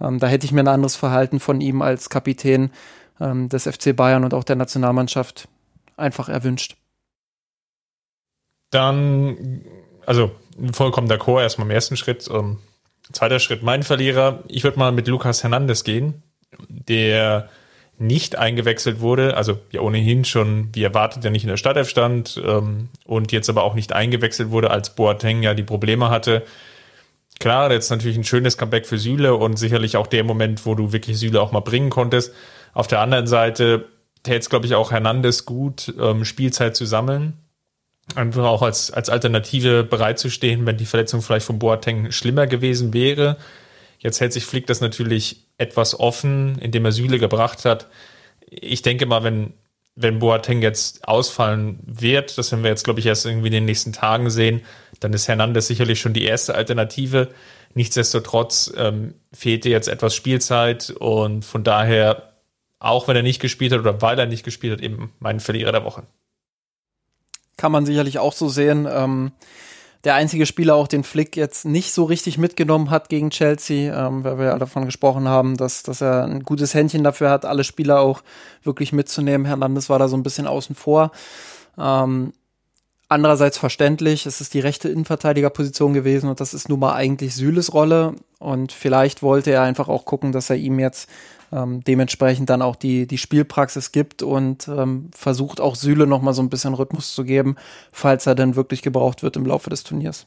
[0.00, 2.70] Ähm, da hätte ich mir ein anderes Verhalten von ihm als Kapitän
[3.20, 5.48] ähm, des FC Bayern und auch der Nationalmannschaft
[5.96, 6.76] einfach erwünscht.
[8.70, 9.64] Dann,
[10.06, 10.30] also
[10.72, 12.28] vollkommen d'accord, erstmal im ersten Schritt.
[12.30, 12.58] Ähm,
[13.12, 14.44] zweiter Schritt, mein Verlierer.
[14.48, 16.22] Ich würde mal mit Lukas Hernandez gehen,
[16.68, 17.48] der
[17.98, 22.40] nicht eingewechselt wurde, also ja ohnehin schon, wie erwartet, ja nicht in der Startelf stand
[22.44, 26.44] ähm, und jetzt aber auch nicht eingewechselt wurde, als Boateng ja die Probleme hatte.
[27.40, 30.92] Klar, jetzt natürlich ein schönes Comeback für Süle und sicherlich auch der Moment, wo du
[30.92, 32.32] wirklich Süle auch mal bringen konntest.
[32.72, 33.86] Auf der anderen Seite
[34.22, 37.34] täte es, glaube ich, auch Hernandez gut, ähm, Spielzeit zu sammeln.
[38.14, 43.36] Einfach auch als, als Alternative bereitzustehen, wenn die Verletzung vielleicht von Boateng schlimmer gewesen wäre.
[43.98, 47.88] Jetzt hält sich Flick das natürlich etwas offen, indem er Süle gebracht hat.
[48.48, 49.54] Ich denke mal, wenn,
[49.96, 53.64] wenn Boateng jetzt ausfallen wird, das werden wir jetzt, glaube ich, erst irgendwie in den
[53.64, 54.62] nächsten Tagen sehen,
[55.00, 57.28] dann ist Hernandez sicherlich schon die erste Alternative.
[57.74, 62.34] Nichtsdestotrotz ähm, fehlte jetzt etwas Spielzeit und von daher,
[62.78, 65.72] auch wenn er nicht gespielt hat oder weil er nicht gespielt hat, eben mein Verlierer
[65.72, 66.04] der Woche.
[67.56, 68.86] Kann man sicherlich auch so sehen.
[68.88, 69.32] Ähm
[70.04, 74.22] der einzige Spieler auch den Flick jetzt nicht so richtig mitgenommen hat gegen Chelsea, ähm,
[74.22, 77.64] weil wir ja davon gesprochen haben, dass, dass er ein gutes Händchen dafür hat, alle
[77.64, 78.22] Spieler auch
[78.62, 79.46] wirklich mitzunehmen.
[79.46, 81.10] Hernandez war da so ein bisschen außen vor.
[81.76, 82.32] Ähm,
[83.08, 87.74] andererseits verständlich, es ist die rechte Innenverteidigerposition gewesen und das ist nun mal eigentlich Süles
[87.74, 91.08] Rolle und vielleicht wollte er einfach auch gucken, dass er ihm jetzt
[91.52, 96.32] ähm, dementsprechend dann auch die, die Spielpraxis gibt und ähm, versucht auch Süle noch mal
[96.32, 97.56] so ein bisschen Rhythmus zu geben,
[97.92, 100.26] falls er dann wirklich gebraucht wird im Laufe des Turniers.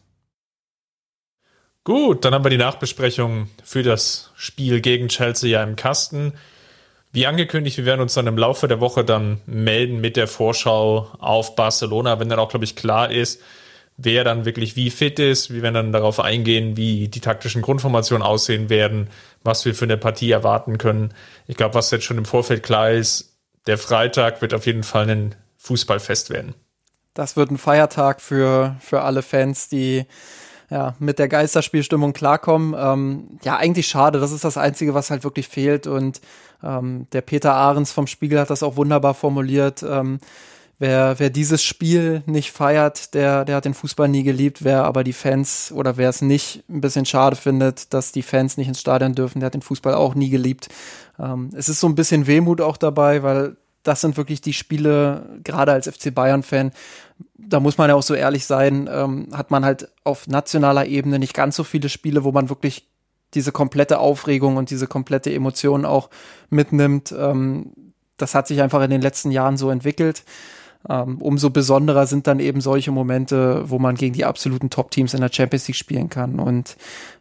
[1.84, 6.34] Gut, dann haben wir die Nachbesprechung für das Spiel gegen Chelsea ja im Kasten.
[7.12, 11.10] Wie angekündigt, wir werden uns dann im Laufe der Woche dann melden mit der Vorschau
[11.20, 13.42] auf Barcelona, wenn dann auch, glaube ich, klar ist,
[14.04, 15.54] wer dann wirklich wie fit ist.
[15.54, 19.10] Wir werden dann darauf eingehen, wie die taktischen Grundformationen aussehen werden,
[19.44, 21.14] was wir für eine Partie erwarten können.
[21.48, 23.38] Ich glaube, was jetzt schon im Vorfeld klar ist,
[23.68, 26.56] der Freitag wird auf jeden Fall ein Fußballfest werden.
[27.14, 30.06] Das wird ein Feiertag für, für alle Fans, die
[30.70, 32.74] ja, mit der Geisterspielstimmung klarkommen.
[32.78, 34.20] Ähm, ja, eigentlich schade.
[34.20, 35.86] Das ist das Einzige, was halt wirklich fehlt.
[35.86, 36.22] Und
[36.64, 39.84] ähm, der Peter Ahrens vom Spiegel hat das auch wunderbar formuliert.
[39.84, 40.20] Ähm,
[40.82, 44.64] wer, wer dieses Spiel nicht feiert, der, der hat den Fußball nie geliebt.
[44.64, 48.58] Wer aber die Fans oder wer es nicht ein bisschen schade findet, dass die Fans
[48.58, 50.70] nicht ins Stadion dürfen, der hat den Fußball auch nie geliebt.
[51.20, 55.40] Ähm, es ist so ein bisschen Wehmut auch dabei, weil das sind wirklich die Spiele,
[55.44, 56.72] gerade als FC Bayern-Fan,
[57.38, 61.20] da muss man ja auch so ehrlich sein, ähm, hat man halt auf nationaler Ebene
[61.20, 62.88] nicht ganz so viele Spiele, wo man wirklich
[63.36, 66.10] diese komplette Aufregung und diese komplette Emotion auch
[66.50, 67.14] mitnimmt.
[67.16, 67.72] Ähm,
[68.18, 70.24] das hat sich einfach in den letzten Jahren so entwickelt.
[70.90, 75.22] Ähm, umso besonderer sind dann eben solche Momente, wo man gegen die absoluten Top-Teams in
[75.22, 76.40] der Champions League spielen kann.
[76.40, 76.76] Und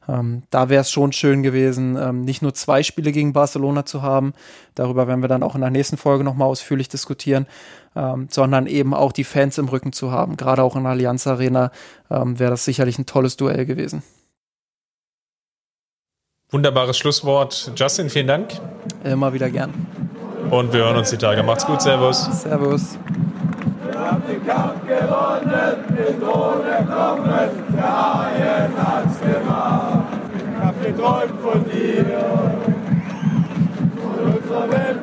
[0.09, 4.03] ähm, da wäre es schon schön gewesen, ähm, nicht nur zwei Spiele gegen Barcelona zu
[4.03, 4.33] haben,
[4.75, 7.47] darüber werden wir dann auch in der nächsten Folge nochmal ausführlich diskutieren,
[7.95, 10.37] ähm, sondern eben auch die Fans im Rücken zu haben.
[10.37, 11.71] Gerade auch in der Allianz Arena
[12.11, 14.03] ähm, wäre das sicherlich ein tolles Duell gewesen.
[16.51, 17.73] Wunderbares Schlusswort.
[17.77, 18.61] Justin, vielen Dank.
[19.05, 19.73] Immer wieder gern.
[20.51, 21.45] Und wir hören uns die Tage.
[21.45, 21.81] Macht's gut.
[21.81, 22.25] Servus.
[22.43, 22.99] Servus.
[24.51, 30.09] Kampf gewonnen, mit ohne Kommen, der Haien hat's gemacht.
[30.35, 32.07] Ich hab geträumt von dir,
[34.01, 35.01] von unserer Welt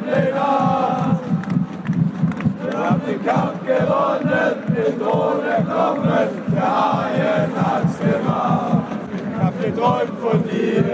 [2.64, 8.84] Wir haben den Kampf gewonnen, mit ohne Kommen, der Haien hat's gemacht.
[9.16, 10.86] Ich hab geträumt von dir,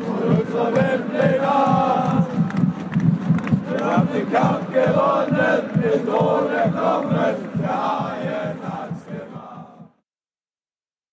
[0.00, 1.04] von unserer Welt
[3.92, 8.61] wir haben den Kampf gewonnen, mit ohne Kommen der Haien.